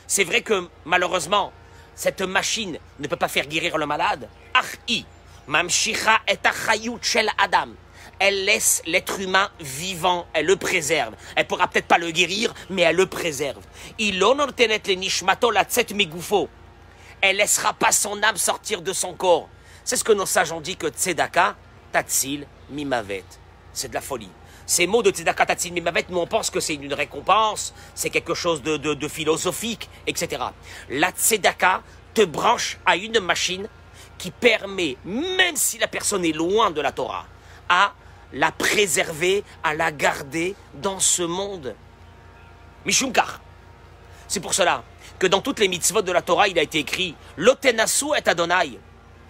C'est 0.08 0.24
vrai 0.24 0.42
que 0.42 0.68
malheureusement, 0.84 1.52
cette 1.94 2.22
machine 2.22 2.80
ne 2.98 3.06
peut 3.06 3.14
pas 3.14 3.28
faire 3.28 3.46
guérir 3.46 3.78
le 3.78 3.86
malade. 3.86 4.28
Adam 7.38 7.68
elle 8.18 8.44
laisse 8.44 8.82
l'être 8.86 9.20
humain 9.20 9.50
vivant, 9.60 10.26
elle 10.32 10.46
le 10.46 10.56
préserve. 10.56 11.14
Elle 11.34 11.46
pourra 11.46 11.68
peut-être 11.68 11.86
pas 11.86 11.98
le 11.98 12.10
guérir, 12.10 12.54
mais 12.70 12.82
elle 12.82 12.96
le 12.96 13.06
préserve. 13.06 13.62
Il 13.98 14.18
Laissera 17.32 17.72
pas 17.72 17.92
son 17.92 18.22
âme 18.22 18.36
sortir 18.36 18.82
de 18.82 18.92
son 18.92 19.14
corps. 19.14 19.48
C'est 19.84 19.96
ce 19.96 20.04
que 20.04 20.12
nos 20.12 20.26
sages 20.26 20.52
ont 20.52 20.60
dit 20.60 20.76
que 20.76 20.88
tzedaka, 20.88 21.56
tatsil, 21.92 22.46
mimavet. 22.70 23.24
C'est 23.72 23.88
de 23.88 23.94
la 23.94 24.00
folie. 24.00 24.30
Ces 24.64 24.86
mots 24.86 25.02
de 25.02 25.10
tzedaka, 25.10 25.46
tatsil, 25.46 25.72
mimavet, 25.72 26.06
nous 26.08 26.18
on 26.18 26.26
pense 26.26 26.50
que 26.50 26.60
c'est 26.60 26.74
une 26.74 26.94
récompense, 26.94 27.74
c'est 27.94 28.10
quelque 28.10 28.34
chose 28.34 28.62
de, 28.62 28.76
de 28.76 29.08
philosophique, 29.08 29.88
etc. 30.06 30.42
La 30.90 31.10
tzedaka 31.10 31.82
te 32.14 32.22
branche 32.22 32.78
à 32.86 32.96
une 32.96 33.20
machine 33.20 33.68
qui 34.18 34.30
permet, 34.30 34.96
même 35.04 35.56
si 35.56 35.78
la 35.78 35.88
personne 35.88 36.24
est 36.24 36.32
loin 36.32 36.70
de 36.70 36.80
la 36.80 36.92
Torah, 36.92 37.26
à 37.68 37.92
la 38.32 38.50
préserver, 38.52 39.44
à 39.62 39.74
la 39.74 39.92
garder 39.92 40.54
dans 40.74 41.00
ce 41.00 41.22
monde. 41.22 41.74
Mishumkar. 42.84 43.40
C'est 44.28 44.40
pour 44.40 44.54
cela 44.54 44.82
que 45.18 45.26
dans 45.26 45.40
toutes 45.40 45.60
les 45.60 45.68
mitzvot 45.68 46.02
de 46.02 46.12
la 46.12 46.22
Torah, 46.22 46.48
il 46.48 46.58
a 46.58 46.62
été 46.62 46.78
écrit 46.78 47.14
L'otenasu 47.36 48.06
et 48.16 48.28
Adonai. 48.28 48.78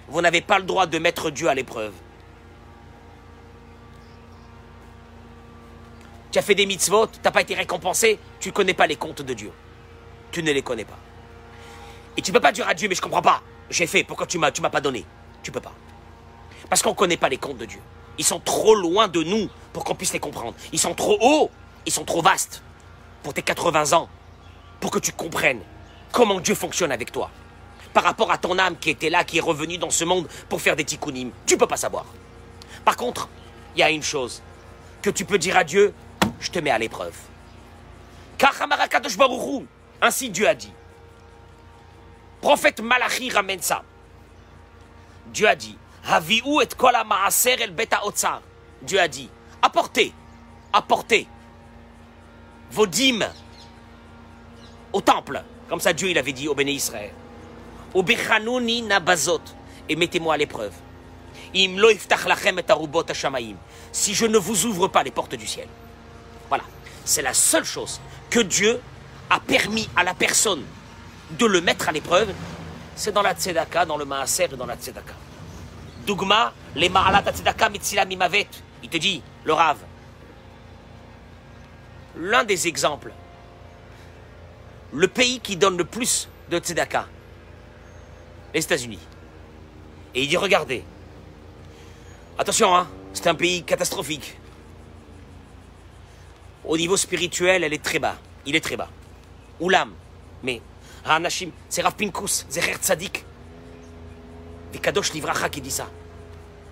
Vous 0.09 0.21
n'avez 0.21 0.41
pas 0.41 0.59
le 0.59 0.65
droit 0.65 0.87
de 0.87 0.99
mettre 0.99 1.31
Dieu 1.31 1.49
à 1.49 1.55
l'épreuve. 1.55 1.93
Tu 6.31 6.39
as 6.39 6.43
fait 6.43 6.55
des 6.55 6.67
mitzvot, 6.67 7.07
tu 7.07 7.19
n'as 7.25 7.31
pas 7.31 7.41
été 7.41 7.55
récompensé, 7.55 8.19
tu 8.41 8.49
ne 8.49 8.53
connais 8.53 8.75
pas 8.75 8.87
les 8.87 8.97
comptes 8.97 9.23
de 9.23 9.35
Dieu. 9.35 9.51
Tu 10.33 10.43
ne 10.43 10.53
les 10.53 10.63
connais 10.63 10.85
pas. 10.85 10.99
Et 12.17 12.23
tu 12.23 12.31
ne 12.31 12.37
peux 12.37 12.43
pas 12.43 12.53
dire 12.53 12.69
à 12.69 12.75
Dieu, 12.75 12.89
mais 12.89 12.95
je 12.95 13.01
ne 13.01 13.05
comprends 13.05 13.23
pas. 13.23 13.43
J'ai 13.71 13.87
fait, 13.87 14.05
pourquoi 14.05 14.27
tu 14.27 14.39
ne 14.39 14.43
m'as 14.43 14.71
pas 14.71 14.81
donné? 14.81 15.05
Tu 15.43 15.51
peux 15.51 15.61
pas. 15.61 15.73
Parce 16.69 16.83
qu'on 16.83 16.91
ne 16.91 16.95
connaît 16.95 17.17
pas 17.17 17.29
les 17.29 17.39
comptes 17.39 17.59
de 17.59 17.65
Dieu. 17.65 17.81
Ils 18.19 18.25
sont 18.25 18.41
trop 18.41 18.75
loin 18.75 19.09
de 19.09 19.23
nous 19.23 19.49
pour 19.73 19.85
qu'on 19.85 19.95
puisse 19.95 20.13
les 20.13 20.21
comprendre. 20.21 20.55
Ils 20.73 20.79
sont 20.79 20.95
trop 20.95 21.19
hauts, 21.21 21.51
ils 21.85 21.93
sont 21.93 22.05
trop 22.05 22.23
vastes 22.23 22.63
pour 23.23 23.35
tes 23.35 23.43
80 23.43 23.93
ans, 23.93 24.09
pour 24.81 24.91
que 24.91 24.99
tu 24.99 25.13
comprennes 25.13 25.61
comment 26.13 26.41
Dieu 26.41 26.55
fonctionne 26.55 26.93
avec 26.93 27.13
toi. 27.13 27.31
Par 27.93 28.05
rapport 28.05 28.31
à 28.31 28.39
ton 28.39 28.59
âme 28.59 28.77
qui 28.77 28.91
était 28.91 29.11
là, 29.11 29.25
qui 29.25 29.39
est 29.39 29.41
revenue 29.43 29.79
dans 29.79 29.91
ce 29.91 30.05
monde 30.05 30.29
pour 30.49 30.61
faire 30.61 30.77
des 30.77 30.85
tikkunim, 30.85 31.31
tu 31.47 31.57
peux 31.57 31.67
pas 31.67 31.77
savoir. 31.77 32.05
Par 32.85 32.97
contre, 32.97 33.29
il 33.75 33.81
y 33.81 33.83
a 33.83 33.91
une 33.91 34.03
chose 34.03 34.43
que 35.03 35.11
tu 35.11 35.25
peux 35.25 35.39
dire 35.39 35.57
à 35.57 35.65
Dieu, 35.65 35.95
je 36.41 36.51
te 36.51 36.59
mets 36.59 36.71
à 36.71 36.79
l'épreuve. 36.79 37.15
Ainsi 40.03 40.31
Dieu 40.31 40.49
a 40.49 40.55
dit. 40.55 40.73
Prophète 42.41 42.81
Malachi 42.81 43.31
ramène 43.31 43.63
ça. 43.63 43.83
Dieu 45.33 45.49
a 45.49 45.57
dit, 45.57 45.77
Dieu 48.83 49.01
a 49.01 49.09
dit, 49.09 49.31
apportez, 49.63 50.13
apportez 50.73 51.27
vos 52.71 52.87
dîmes 52.87 53.27
au 54.93 55.01
temple. 55.01 55.43
Comme 55.69 55.81
ça, 55.81 55.93
Dieu, 55.93 56.09
il 56.11 56.19
avait 56.19 56.33
dit 56.33 56.49
au 56.49 56.55
béné 56.55 56.73
Israël. 56.73 57.11
nabazot. 57.95 59.41
Et 59.89 59.97
mettez-moi 59.97 60.35
à 60.35 60.37
l'épreuve. 60.37 60.73
Si 63.93 64.15
je 64.15 64.27
ne 64.27 64.39
vous 64.39 64.67
ouvre 64.67 64.89
pas 64.89 65.03
les 65.03 65.11
portes 65.11 65.35
du 65.35 65.47
ciel. 65.47 65.69
Voilà. 66.49 66.65
C'est 67.05 67.23
la 67.23 67.35
seule 67.35 67.65
chose 67.65 68.01
que 68.31 68.41
Dieu 68.41 68.81
a 69.31 69.41
permis 69.41 69.89
à 69.97 70.05
la 70.05 70.15
personne 70.15 70.63
de 71.31 71.47
le 71.47 71.61
mettre 71.61 71.89
à 71.89 71.93
l'épreuve. 71.93 72.33
C'est 72.95 73.13
dans 73.13 73.23
la 73.23 73.35
tzedaka, 73.35 73.85
dans 73.85 73.97
le 73.97 74.05
maaser 74.05 74.49
dans 74.49 74.67
la 74.67 74.77
tzedaka. 74.77 75.15
Dougma, 76.07 76.53
les 76.75 76.89
Ma'alat 76.89 77.25
Mimavet. 78.07 78.49
Il 78.83 78.89
te 78.89 78.97
dit, 78.97 79.23
le 79.45 79.53
Rav. 79.53 79.79
L'un 82.17 82.45
des 82.45 82.69
exemples. 82.69 83.13
Le 84.97 85.09
pays 85.09 85.41
qui 85.41 85.57
donne 85.57 85.77
le 85.77 85.85
plus 85.85 86.27
de 86.51 86.59
Tzedaka. 86.59 87.07
Les 88.55 88.65
États-Unis. 88.65 88.99
Et 90.15 90.23
il 90.23 90.29
dit, 90.29 90.39
regardez. 90.39 90.83
Attention, 92.39 92.75
hein, 92.75 92.89
c'est 93.13 93.27
un 93.27 93.35
pays 93.35 93.63
catastrophique. 93.63 94.39
Au 96.65 96.79
niveau 96.79 96.97
spirituel, 96.97 97.63
elle 97.63 97.75
est 97.75 97.85
très 97.85 97.99
bas. 97.99 98.17
Il 98.47 98.57
est 98.57 98.61
très 98.61 98.79
bas. 98.79 98.89
Oulam. 99.61 99.93
Mais, 100.43 100.63
Hanashim, 101.05 101.51
c'est 101.69 101.83
Rav 101.83 101.95
Pinkus, 101.95 102.47
Zecher 102.49 102.77
Tzadik. 102.77 103.27
Kadosh 104.81 105.13
Livracha 105.13 105.51
qui 105.51 105.61
dit 105.61 105.71
ça. 105.71 105.91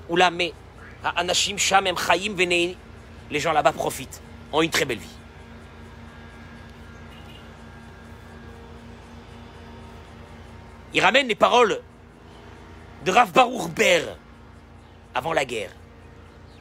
Ou 0.09 0.17
là, 0.17 0.31
mais 0.31 0.53
Anashim 1.03 1.59
Shamem 1.59 1.97
Chaim 1.99 2.35
les 3.31 3.41
gens 3.41 3.53
là-bas 3.53 3.73
profitent, 3.73 4.21
ont 4.53 4.63
une 4.63 4.71
très 4.71 4.85
belle 4.85 4.99
vie. 4.99 5.24
Il 10.95 11.01
ramène 11.01 11.29
les 11.29 11.35
paroles 11.35 11.81
de 13.05 13.11
Rav 13.11 13.33
Baruch 13.33 13.69
Ber 13.71 14.17
avant 15.15 15.33
la 15.33 15.45
guerre. 15.45 15.71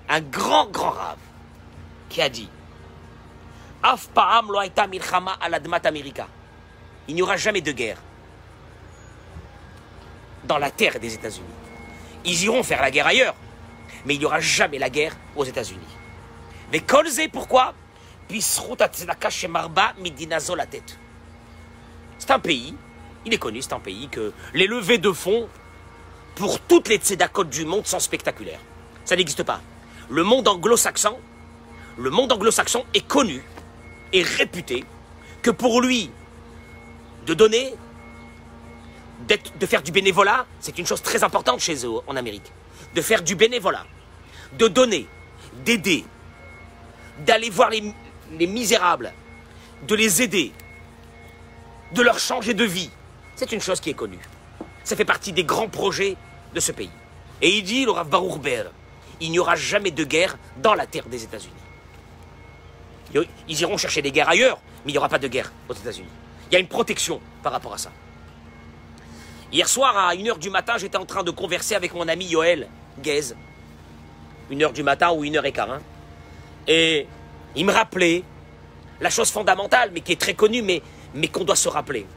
Un 0.09 0.21
grand, 0.21 0.65
grand 0.67 0.89
Rav 0.91 1.17
qui 2.09 2.21
a 2.21 2.29
dit 2.29 2.49
Af 3.81 4.07
Pa'am 4.09 4.47
lo 4.47 4.59
milchama 4.87 5.37
al 5.39 5.53
admat 5.53 5.85
Amerika. 5.85 6.27
Il 7.07 7.15
n'y 7.15 7.21
aura 7.21 7.37
jamais 7.37 7.61
de 7.61 7.71
guerre 7.71 7.97
dans 10.45 10.57
la 10.57 10.71
terre 10.71 10.99
des 10.99 11.13
États-Unis. 11.13 11.45
Ils 12.25 12.43
iront 12.43 12.63
faire 12.63 12.81
la 12.81 12.91
guerre 12.91 13.07
ailleurs, 13.07 13.35
mais 14.05 14.15
il 14.15 14.19
n'y 14.19 14.25
aura 14.25 14.39
jamais 14.39 14.79
la 14.79 14.89
guerre 14.89 15.15
aux 15.35 15.43
États-Unis. 15.43 15.79
Mais 16.71 16.79
Kolze, 16.79 17.21
pourquoi? 17.31 17.73
C'est 22.17 22.31
un 22.31 22.39
pays, 22.39 22.75
il 23.25 23.33
est 23.33 23.37
connu, 23.37 23.61
c'est 23.61 23.73
un 23.73 23.79
pays 23.79 24.07
que 24.09 24.33
les 24.53 24.67
levées 24.67 24.97
de 24.97 25.11
fonds 25.11 25.47
pour 26.35 26.59
toutes 26.59 26.87
les 26.87 26.97
tzedakot 26.97 27.45
du 27.45 27.65
monde 27.65 27.85
sont 27.85 27.99
spectaculaires. 27.99 28.59
Ça 29.05 29.15
n'existe 29.15 29.43
pas. 29.43 29.61
Le 30.09 30.23
monde 30.23 30.47
anglo-saxon, 30.47 31.17
le 31.97 32.09
monde 32.09 32.31
anglo-saxon 32.31 32.85
est 32.93 33.07
connu 33.07 33.43
et 34.11 34.23
réputé 34.23 34.83
que 35.41 35.51
pour 35.51 35.81
lui, 35.81 36.09
de 37.25 37.33
donner, 37.33 37.73
de 39.27 39.65
faire 39.65 39.81
du 39.81 39.91
bénévolat, 39.91 40.45
c'est 40.59 40.77
une 40.77 40.85
chose 40.85 41.01
très 41.01 41.23
importante 41.23 41.59
chez 41.59 41.85
eux 41.85 41.91
en 42.07 42.15
Amérique. 42.15 42.51
De 42.95 43.01
faire 43.01 43.21
du 43.21 43.35
bénévolat, 43.35 43.85
de 44.57 44.67
donner, 44.67 45.07
d'aider, 45.65 46.05
d'aller 47.19 47.49
voir 47.49 47.69
les, 47.69 47.93
les 48.37 48.47
misérables, 48.47 49.13
de 49.87 49.95
les 49.95 50.21
aider, 50.21 50.51
de 51.93 52.01
leur 52.01 52.19
changer 52.19 52.53
de 52.53 52.63
vie. 52.63 52.89
C'est 53.43 53.51
une 53.51 53.61
chose 53.61 53.81
qui 53.81 53.89
est 53.89 53.93
connue. 53.93 54.21
Ça 54.85 54.95
fait 54.95 55.03
partie 55.03 55.33
des 55.33 55.43
grands 55.43 55.67
projets 55.67 56.15
de 56.55 56.61
ce 56.61 56.71
pays. 56.71 56.89
Et 57.41 57.57
il 57.57 57.63
dit, 57.63 57.83
le 57.83 57.91
Rav 57.91 58.07
Baruch 58.07 58.39
Ber, 58.39 58.71
il 59.19 59.31
n'y 59.31 59.39
aura 59.39 59.57
jamais 59.57 59.91
de 59.91 60.05
guerre 60.05 60.37
dans 60.61 60.75
la 60.75 60.85
terre 60.87 61.07
des 61.07 61.25
États-Unis. 61.25 61.51
Ils 63.49 63.59
iront 63.59 63.75
chercher 63.75 64.01
des 64.01 64.13
guerres 64.13 64.29
ailleurs, 64.29 64.59
mais 64.85 64.91
il 64.91 64.93
n'y 64.93 64.97
aura 64.97 65.09
pas 65.09 65.19
de 65.19 65.27
guerre 65.27 65.51
aux 65.67 65.73
États-Unis. 65.73 66.07
Il 66.49 66.53
y 66.53 66.55
a 66.55 66.59
une 66.61 66.69
protection 66.69 67.19
par 67.43 67.51
rapport 67.51 67.73
à 67.73 67.77
ça. 67.77 67.91
Hier 69.51 69.67
soir, 69.67 69.97
à 69.97 70.15
1h 70.15 70.39
du 70.39 70.49
matin, 70.49 70.77
j'étais 70.77 70.97
en 70.97 71.05
train 71.05 71.23
de 71.23 71.31
converser 71.31 71.75
avec 71.75 71.93
mon 71.93 72.07
ami 72.07 72.27
Yoel 72.27 72.69
Guez. 73.01 73.33
1h 74.51 74.71
du 74.71 74.83
matin 74.83 75.11
ou 75.11 75.25
1h15. 75.25 75.69
Hein. 75.69 75.81
Et 76.65 77.07
il 77.57 77.65
me 77.65 77.73
rappelait 77.73 78.23
la 79.01 79.09
chose 79.09 79.29
fondamentale, 79.29 79.91
mais 79.93 79.99
qui 79.99 80.13
est 80.13 80.21
très 80.21 80.33
connue, 80.33 80.61
mais, 80.61 80.81
mais 81.13 81.27
qu'on 81.27 81.43
doit 81.43 81.57
se 81.57 81.67
rappeler. 81.67 82.07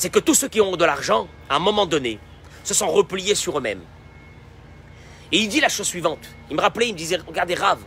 C'est 0.00 0.08
que 0.08 0.18
tous 0.18 0.34
ceux 0.34 0.48
qui 0.48 0.62
ont 0.62 0.78
de 0.78 0.84
l'argent, 0.86 1.28
à 1.50 1.56
un 1.56 1.58
moment 1.58 1.84
donné, 1.84 2.18
se 2.64 2.72
sont 2.72 2.88
repliés 2.88 3.34
sur 3.34 3.58
eux-mêmes. 3.58 3.82
Et 5.30 5.36
il 5.36 5.48
dit 5.50 5.60
la 5.60 5.68
chose 5.68 5.86
suivante. 5.86 6.26
Il 6.48 6.56
me 6.56 6.62
rappelait, 6.62 6.88
il 6.88 6.94
me 6.94 6.96
disait, 6.96 7.16
regardez, 7.16 7.54
Rave, 7.54 7.82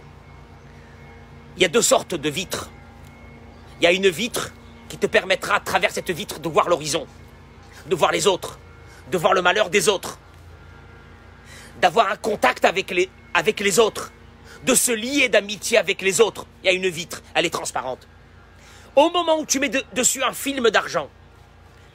il 1.57 1.63
y 1.63 1.65
a 1.65 1.69
deux 1.69 1.81
sortes 1.81 2.13
de 2.13 2.29
vitres. 2.29 2.69
Il 3.79 3.85
y 3.85 3.87
a 3.87 3.91
une 3.91 4.09
vitre 4.09 4.51
qui 4.89 4.99
te 4.99 5.07
permettra, 5.07 5.55
à 5.55 5.59
travers 5.59 5.89
cette 5.89 6.11
vitre, 6.11 6.39
de 6.39 6.47
voir 6.47 6.69
l'horizon, 6.69 7.07
de 7.87 7.95
voir 7.95 8.11
les 8.11 8.27
autres, 8.27 8.59
de 9.09 9.17
voir 9.17 9.33
le 9.33 9.41
malheur 9.41 9.71
des 9.71 9.89
autres, 9.89 10.19
d'avoir 11.81 12.11
un 12.11 12.17
contact 12.17 12.63
avec 12.63 12.91
les, 12.91 13.09
avec 13.33 13.59
les 13.59 13.79
autres, 13.79 14.11
de 14.63 14.75
se 14.75 14.91
lier 14.91 15.29
d'amitié 15.29 15.79
avec 15.79 16.03
les 16.03 16.21
autres. 16.21 16.45
Il 16.63 16.67
y 16.67 16.69
a 16.69 16.73
une 16.73 16.89
vitre, 16.89 17.23
elle 17.33 17.47
est 17.47 17.49
transparente. 17.49 18.07
Au 18.95 19.09
moment 19.09 19.39
où 19.39 19.47
tu 19.47 19.59
mets 19.59 19.71
dessus 19.95 20.21
un 20.21 20.33
film 20.33 20.69
d'argent, 20.69 21.09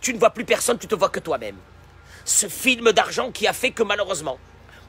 tu 0.00 0.14
ne 0.14 0.18
vois 0.18 0.30
plus 0.30 0.44
personne, 0.44 0.78
tu 0.78 0.86
te 0.86 0.94
vois 0.94 1.08
que 1.08 1.20
toi-même. 1.20 1.56
Ce 2.24 2.48
film 2.48 2.92
d'argent 2.92 3.30
qui 3.30 3.46
a 3.46 3.52
fait 3.52 3.70
que 3.70 3.82
malheureusement, 3.82 4.38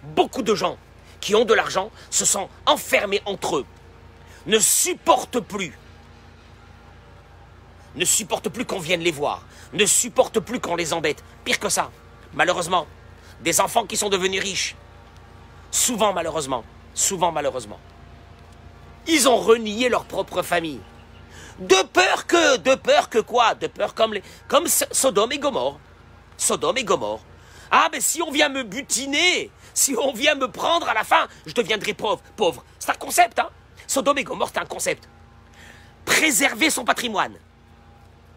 beaucoup 0.04 0.42
de 0.42 0.56
gens 0.56 0.78
qui 1.22 1.36
ont 1.36 1.46
de 1.46 1.54
l'argent 1.54 1.92
se 2.10 2.26
sont 2.26 2.50
enfermés 2.66 3.22
entre 3.26 3.58
eux, 3.58 3.66
ne 4.46 4.60
supportent 4.60 5.40
plus, 5.40 5.78
ne 7.96 8.06
supportent 8.06 8.50
plus 8.50 8.66
qu'on 8.66 8.80
vienne 8.80 9.02
les 9.02 9.12
voir, 9.12 9.44
ne 9.74 9.86
supportent 9.86 10.40
plus 10.40 10.60
qu'on 10.60 10.76
les 10.76 10.94
embête. 10.94 11.24
Pire 11.44 11.60
que 11.60 11.70
ça, 11.70 11.92
malheureusement, 12.34 12.88
des 13.42 13.62
enfants 13.62 13.86
qui 13.86 13.98
sont 13.98 14.10
devenus 14.10 14.42
riches, 14.42 14.76
souvent 15.72 16.14
malheureusement, 16.14 16.64
souvent 16.94 17.32
malheureusement. 17.32 17.80
Ils 19.08 19.28
ont 19.28 19.38
renié 19.38 19.90
leur 19.90 20.06
propre 20.06 20.42
famille. 20.42 20.82
De 21.60 21.84
peur 21.92 22.26
que, 22.26 22.58
de 22.58 22.76
peur 22.76 23.10
que 23.10 23.20
quoi? 23.20 23.54
De 23.54 23.68
peur 23.68 23.94
comme, 23.94 24.16
Sodome 24.92 25.34
et 25.34 25.40
Gomorre. 25.40 25.80
Sodome 26.38 26.78
et 26.78 26.84
Gomorre. 26.86 27.20
Ah, 27.70 27.90
mais 27.92 28.00
si 28.00 28.22
on 28.22 28.32
vient 28.32 28.50
me 28.50 28.64
butiner, 28.64 29.52
si 29.74 29.94
on 30.02 30.14
vient 30.14 30.36
me 30.36 30.50
prendre 30.50 30.88
à 30.88 30.94
la 30.94 31.04
fin, 31.04 31.28
je 31.46 31.54
deviendrai 31.54 31.94
pauvre. 31.94 32.22
pauvre. 32.38 32.64
C'est 32.80 32.92
un 32.92 32.96
concept, 32.96 33.40
hein? 33.40 33.50
Sodome 33.88 34.20
et 34.20 34.24
Gomorre, 34.24 34.50
c'est 34.54 34.60
un 34.60 34.66
concept. 34.66 35.10
Préserver 36.06 36.70
son 36.70 36.86
patrimoine. 36.86 37.36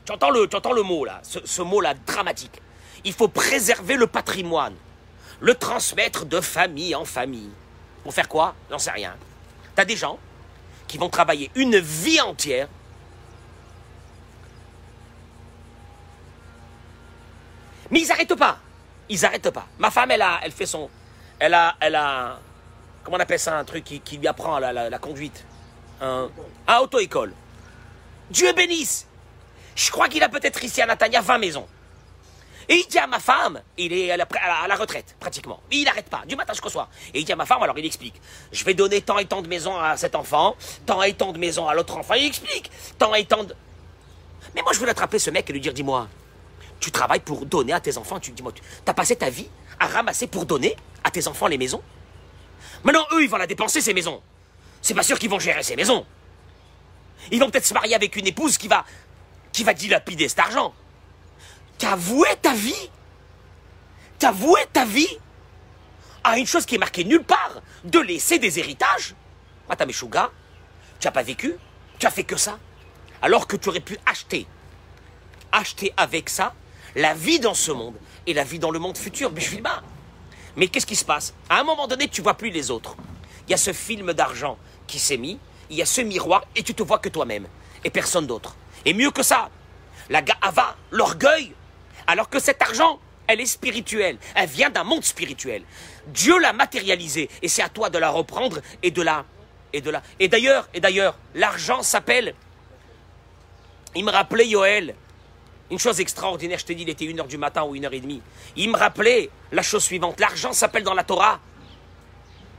Tu 0.04 0.12
entends 0.12 0.30
le, 0.30 0.48
tu 0.48 0.56
entends 0.56 0.72
le 0.72 0.82
mot 0.82 1.04
là, 1.04 1.20
ce, 1.22 1.38
ce 1.44 1.62
mot-là 1.62 1.94
dramatique. 1.94 2.60
Il 3.04 3.12
faut 3.12 3.28
préserver 3.28 3.94
le 3.94 4.08
patrimoine, 4.08 4.74
le 5.40 5.54
transmettre 5.54 6.24
de 6.24 6.40
famille 6.40 6.94
en 6.96 7.04
famille. 7.04 7.50
Pour 8.02 8.12
faire 8.12 8.28
quoi? 8.28 8.56
J'en 8.68 8.78
sais 8.78 8.90
rien. 8.90 9.14
T'as 9.76 9.84
des 9.84 9.96
gens 9.96 10.18
qui 10.88 10.98
vont 10.98 11.08
travailler 11.08 11.52
une 11.54 11.78
vie 11.78 12.20
entière 12.20 12.68
Mais 17.92 18.00
ils 18.00 18.08
n'arrêtent 18.08 18.34
pas. 18.34 18.58
Ils 19.08 19.20
n'arrêtent 19.20 19.50
pas. 19.50 19.66
Ma 19.78 19.90
femme, 19.90 20.10
elle 20.10 20.22
a, 20.22 20.40
elle 20.42 20.50
fait 20.50 20.66
son, 20.66 20.88
elle 21.38 21.54
a, 21.54 21.76
elle 21.78 21.94
a, 21.94 22.40
comment 23.04 23.18
on 23.18 23.20
appelle 23.20 23.38
ça, 23.38 23.56
un 23.56 23.64
truc 23.64 23.84
qui, 23.84 24.16
lui 24.16 24.26
apprend 24.26 24.58
la, 24.58 24.98
conduite, 24.98 25.44
un, 26.00 26.28
auto-école. 26.80 27.34
Dieu 28.30 28.52
bénisse. 28.54 29.06
Je 29.76 29.90
crois 29.90 30.08
qu'il 30.08 30.22
a 30.22 30.28
peut-être 30.28 30.64
ici 30.64 30.80
à 30.80 30.86
Natania 30.86 31.20
20 31.20 31.38
maisons. 31.38 31.68
Et 32.68 32.76
il 32.76 32.86
dit 32.86 32.98
à 32.98 33.06
ma 33.06 33.18
femme, 33.18 33.60
il 33.76 33.92
est 33.92 34.10
à 34.10 34.16
la, 34.16 34.76
retraite, 34.76 35.16
pratiquement. 35.20 35.60
il 35.70 35.84
n'arrête 35.84 36.08
pas, 36.08 36.22
du 36.26 36.36
matin 36.36 36.54
jusqu'au 36.54 36.70
soir. 36.70 36.88
Et 37.12 37.18
il 37.18 37.24
dit 37.24 37.32
à 37.32 37.36
ma 37.36 37.44
femme, 37.44 37.62
alors 37.62 37.78
il 37.78 37.84
explique, 37.84 38.14
je 38.52 38.64
vais 38.64 38.72
donner 38.72 39.02
tant 39.02 39.18
et 39.18 39.26
tant 39.26 39.42
de 39.42 39.48
maisons 39.48 39.78
à 39.78 39.96
cet 39.96 40.14
enfant, 40.14 40.56
tant 40.86 41.02
et 41.02 41.12
tant 41.12 41.32
de 41.32 41.38
maisons 41.38 41.68
à 41.68 41.74
l'autre 41.74 41.98
enfant. 41.98 42.14
Il 42.14 42.24
explique, 42.24 42.70
tant 42.98 43.14
et 43.14 43.24
tant 43.26 43.44
de... 43.44 43.54
Mais 44.54 44.62
moi, 44.62 44.72
je 44.72 44.78
veux 44.78 44.88
attraper 44.88 45.18
ce 45.18 45.30
mec 45.30 45.50
et 45.50 45.52
lui 45.52 45.60
dire, 45.60 45.74
dis-moi, 45.74 46.08
tu 46.82 46.90
travailles 46.90 47.20
pour 47.20 47.46
donner 47.46 47.72
à 47.72 47.80
tes 47.80 47.96
enfants, 47.96 48.18
tu 48.18 48.32
dis-moi, 48.32 48.52
tu 48.52 48.60
as 48.86 48.92
passé 48.92 49.14
ta 49.14 49.30
vie 49.30 49.48
à 49.78 49.86
ramasser 49.86 50.26
pour 50.26 50.44
donner 50.44 50.76
à 51.04 51.12
tes 51.12 51.28
enfants 51.28 51.46
les 51.46 51.56
maisons? 51.56 51.80
Maintenant, 52.82 53.06
eux, 53.12 53.22
ils 53.22 53.30
vont 53.30 53.36
la 53.36 53.46
dépenser, 53.46 53.80
ces 53.80 53.94
maisons. 53.94 54.20
C'est 54.82 54.92
pas 54.92 55.04
sûr 55.04 55.16
qu'ils 55.16 55.30
vont 55.30 55.38
gérer 55.38 55.62
ces 55.62 55.76
maisons. 55.76 56.04
Ils 57.30 57.38
vont 57.38 57.48
peut-être 57.50 57.66
se 57.66 57.72
marier 57.72 57.94
avec 57.94 58.16
une 58.16 58.26
épouse 58.26 58.58
qui 58.58 58.66
va, 58.66 58.84
dilapider 59.52 60.28
cet 60.28 60.40
argent. 60.40 60.74
T'as 61.78 61.94
voué 61.94 62.28
ta 62.42 62.52
vie? 62.52 62.90
T'as 64.18 64.32
voué 64.32 64.60
ta 64.72 64.84
vie 64.84 65.18
à 66.24 66.36
une 66.36 66.46
chose 66.46 66.66
qui 66.66 66.74
est 66.74 66.78
marquée 66.78 67.04
nulle 67.04 67.24
part, 67.24 67.62
de 67.84 68.00
laisser 68.00 68.40
des 68.40 68.58
héritages? 68.58 69.14
Mais 69.86 69.92
Chouga, 69.92 70.30
tu 70.98 71.06
n'as 71.06 71.12
pas 71.12 71.22
vécu? 71.22 71.54
Tu 72.00 72.06
as 72.06 72.10
fait 72.10 72.24
que 72.24 72.36
ça? 72.36 72.58
Alors 73.22 73.46
que 73.46 73.56
tu 73.56 73.68
aurais 73.68 73.80
pu 73.80 73.96
acheter, 74.04 74.46
acheter 75.52 75.92
avec 75.96 76.28
ça 76.28 76.54
la 76.94 77.14
vie 77.14 77.40
dans 77.40 77.54
ce 77.54 77.72
monde 77.72 77.94
et 78.26 78.34
la 78.34 78.44
vie 78.44 78.58
dans 78.58 78.70
le 78.70 78.78
monde 78.78 78.98
futur, 78.98 79.30
Bishvilma. 79.30 79.82
Mais 80.56 80.68
qu'est-ce 80.68 80.86
qui 80.86 80.96
se 80.96 81.04
passe? 81.04 81.34
À 81.48 81.60
un 81.60 81.64
moment 81.64 81.86
donné, 81.86 82.08
tu 82.08 82.22
vois 82.22 82.34
plus 82.34 82.50
les 82.50 82.70
autres. 82.70 82.96
Il 83.46 83.50
y 83.50 83.54
a 83.54 83.58
ce 83.58 83.72
film 83.72 84.12
d'argent 84.12 84.58
qui 84.86 84.98
s'est 84.98 85.16
mis, 85.16 85.38
il 85.70 85.76
y 85.76 85.82
a 85.82 85.86
ce 85.86 86.00
miroir 86.00 86.44
et 86.54 86.62
tu 86.62 86.74
te 86.74 86.82
vois 86.82 86.98
que 86.98 87.08
toi-même 87.08 87.46
et 87.84 87.90
personne 87.90 88.26
d'autre. 88.26 88.56
Et 88.84 88.94
mieux 88.94 89.10
que 89.10 89.22
ça, 89.22 89.50
la 90.10 90.22
ga'ava, 90.22 90.76
l'orgueil, 90.90 91.52
alors 92.06 92.28
que 92.28 92.38
cet 92.38 92.60
argent, 92.62 92.98
elle 93.26 93.40
est 93.40 93.46
spirituelle. 93.46 94.18
Elle 94.34 94.48
vient 94.48 94.70
d'un 94.70 94.84
monde 94.84 95.04
spirituel. 95.04 95.62
Dieu 96.08 96.38
l'a 96.38 96.52
matérialisée. 96.52 97.30
Et 97.40 97.48
c'est 97.48 97.62
à 97.62 97.68
toi 97.68 97.90
de 97.90 97.98
la 97.98 98.10
reprendre 98.10 98.60
et 98.82 98.90
de 98.90 99.02
la. 99.02 99.24
Et 99.72 99.80
de 99.80 99.90
la. 99.90 100.02
Et 100.20 100.28
d'ailleurs, 100.28 100.68
et 100.74 100.80
d'ailleurs, 100.80 101.16
l'argent 101.34 101.82
s'appelle. 101.82 102.34
Il 103.94 104.04
me 104.04 104.10
rappelait 104.10 104.46
Yoël. 104.46 104.94
Une 105.72 105.78
chose 105.78 106.00
extraordinaire, 106.00 106.58
je 106.58 106.66
t'ai 106.66 106.74
dit, 106.74 106.82
il 106.82 106.90
était 106.90 107.06
une 107.06 107.18
heure 107.18 107.26
du 107.26 107.38
matin 107.38 107.64
ou 107.64 107.74
une 107.74 107.86
heure 107.86 107.94
et 107.94 108.00
demie. 108.00 108.20
Il 108.56 108.70
me 108.70 108.76
rappelait 108.76 109.30
la 109.52 109.62
chose 109.62 109.82
suivante. 109.82 110.20
L'argent 110.20 110.52
s'appelle 110.52 110.82
dans 110.82 110.92
la 110.92 111.02
Torah. 111.02 111.40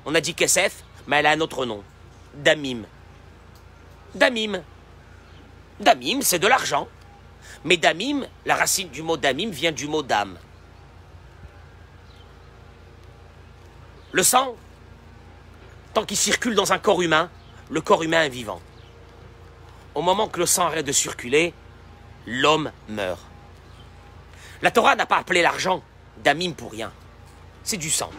On 0.06 0.15
a 0.15 0.19
dit 0.19 0.34
Kesef, 0.34 0.84
mais 1.06 1.17
elle 1.17 1.28
a 1.28 1.30
un 1.30 1.39
autre 1.39 1.67
nom. 1.67 1.84
Damim. 2.34 2.86
Damim. 4.15 4.63
Damim, 5.80 6.23
c'est 6.23 6.39
de 6.39 6.47
l'argent. 6.47 6.88
Mais 7.63 7.78
damim, 7.78 8.26
la 8.47 8.56
racine 8.56 8.89
du 8.89 9.04
mot 9.04 9.15
damim 9.15 9.52
vient 9.52 9.71
du 9.71 9.88
mot 9.88 10.02
dame. 10.02 10.39
Le 14.12 14.23
sang, 14.23 14.56
tant 15.93 16.04
qu'il 16.04 16.17
circule 16.17 16.56
dans 16.56 16.73
un 16.73 16.80
corps 16.80 17.04
humain, 17.04 17.30
le 17.69 17.80
corps 17.80 18.02
humain 18.02 18.23
est 18.23 18.30
vivant. 18.30 18.60
Au 19.93 20.02
moment 20.02 20.28
que 20.28 20.39
le 20.39 20.47
sang 20.47 20.65
arrête 20.65 20.88
de 20.88 20.91
circuler, 20.91 21.54
l'homme 22.26 22.72
meurt. 22.88 23.22
La 24.62 24.72
Torah 24.72 24.96
n'a 24.96 25.06
pas 25.06 25.18
appelé 25.18 25.42
l'argent 25.42 25.84
d'amim 26.24 26.54
pour 26.54 26.72
rien. 26.72 26.92
C'est 27.64 27.78
du 27.78 27.90
sang. 27.90 28.10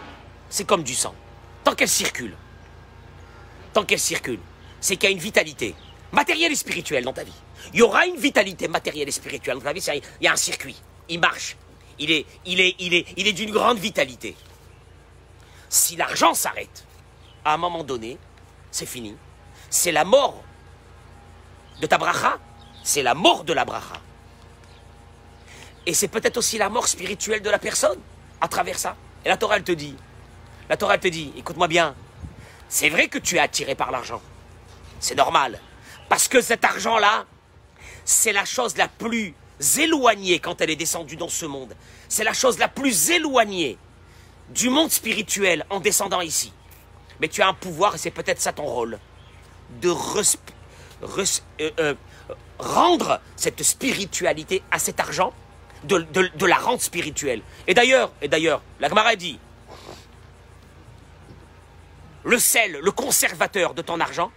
C'est 0.50 0.66
comme 0.66 0.82
du 0.82 0.94
sang. 0.94 1.14
Tant 1.64 1.74
qu'elle 1.74 1.88
circule, 1.88 2.36
tant 3.72 3.84
qu'elle 3.84 4.00
circule, 4.00 4.40
c'est 4.80 4.96
qu'il 4.96 5.08
y 5.08 5.12
a 5.12 5.14
une 5.14 5.22
vitalité 5.22 5.74
matérielle 6.12 6.52
et 6.52 6.56
spirituelle 6.56 7.04
dans 7.04 7.12
ta 7.12 7.24
vie. 7.24 7.32
Il 7.72 7.78
y 7.78 7.82
aura 7.82 8.06
une 8.06 8.16
vitalité 8.16 8.68
matérielle 8.68 9.08
et 9.08 9.12
spirituelle 9.12 9.56
dans 9.56 9.62
ta 9.62 9.72
vie. 9.72 9.84
Il 10.20 10.24
y 10.24 10.28
a 10.28 10.32
un 10.32 10.36
circuit. 10.36 10.80
Il 11.08 11.20
marche. 11.20 11.56
Il 11.98 12.10
est, 12.10 12.26
il 12.44 12.60
est, 12.60 12.74
il 12.78 12.94
est, 12.94 13.06
il 13.16 13.26
est 13.26 13.32
d'une 13.32 13.50
grande 13.50 13.78
vitalité. 13.78 14.36
Si 15.68 15.96
l'argent 15.96 16.34
s'arrête, 16.34 16.84
à 17.44 17.54
un 17.54 17.56
moment 17.56 17.84
donné, 17.84 18.18
c'est 18.70 18.86
fini. 18.86 19.16
C'est 19.70 19.92
la 19.92 20.04
mort 20.04 20.42
de 21.80 21.86
ta 21.86 21.98
bracha. 21.98 22.38
C'est 22.84 23.02
la 23.02 23.14
mort 23.14 23.44
de 23.44 23.52
la 23.52 23.64
bracha. 23.64 24.00
Et 25.86 25.94
c'est 25.94 26.08
peut-être 26.08 26.36
aussi 26.36 26.58
la 26.58 26.68
mort 26.68 26.86
spirituelle 26.86 27.42
de 27.42 27.50
la 27.50 27.58
personne 27.58 27.98
à 28.40 28.46
travers 28.46 28.78
ça. 28.78 28.96
Et 29.24 29.28
la 29.28 29.36
Torah, 29.36 29.56
elle 29.56 29.64
te 29.64 29.72
dit, 29.72 29.96
la 30.68 30.76
Torah, 30.76 30.98
te 30.98 31.08
dit, 31.08 31.32
écoute-moi 31.36 31.66
bien, 31.66 31.94
c'est 32.68 32.90
vrai 32.90 33.08
que 33.08 33.18
tu 33.18 33.36
es 33.36 33.38
attiré 33.38 33.74
par 33.74 33.90
l'argent. 33.90 34.20
C'est 35.00 35.14
normal. 35.14 35.58
Parce 36.08 36.28
que 36.28 36.40
cet 36.40 36.64
argent-là, 36.64 37.24
c'est 38.04 38.32
la 38.32 38.44
chose 38.44 38.76
la 38.76 38.88
plus 38.88 39.34
éloignée 39.78 40.38
quand 40.38 40.60
elle 40.60 40.70
est 40.70 40.76
descendue 40.76 41.16
dans 41.16 41.28
ce 41.28 41.46
monde. 41.46 41.74
C'est 42.08 42.24
la 42.24 42.34
chose 42.34 42.58
la 42.58 42.68
plus 42.68 43.10
éloignée 43.10 43.78
du 44.50 44.68
monde 44.68 44.90
spirituel 44.90 45.64
en 45.70 45.80
descendant 45.80 46.20
ici. 46.20 46.52
Mais 47.20 47.28
tu 47.28 47.40
as 47.40 47.48
un 47.48 47.54
pouvoir, 47.54 47.94
et 47.94 47.98
c'est 47.98 48.10
peut-être 48.10 48.40
ça 48.40 48.52
ton 48.52 48.64
rôle, 48.64 48.98
de 49.80 49.90
euh, 49.90 51.70
euh, 51.78 51.94
rendre 52.58 53.20
cette 53.36 53.62
spiritualité 53.62 54.62
à 54.70 54.78
cet 54.78 55.00
argent, 55.00 55.32
de, 55.84 56.46
la 56.46 56.56
rendre 56.56 56.80
spirituelle. 56.80 57.42
Et 57.66 57.74
d'ailleurs, 57.74 58.10
et 58.22 58.28
d'ailleurs, 58.28 58.62
la 58.80 58.88
Gemara 58.88 59.16
dit, 59.16 59.38
le 62.24 62.38
sel, 62.38 62.78
le 62.82 62.90
conservateur 62.90 63.74
de 63.74 63.82
ton 63.82 64.00
argent, 64.00 64.32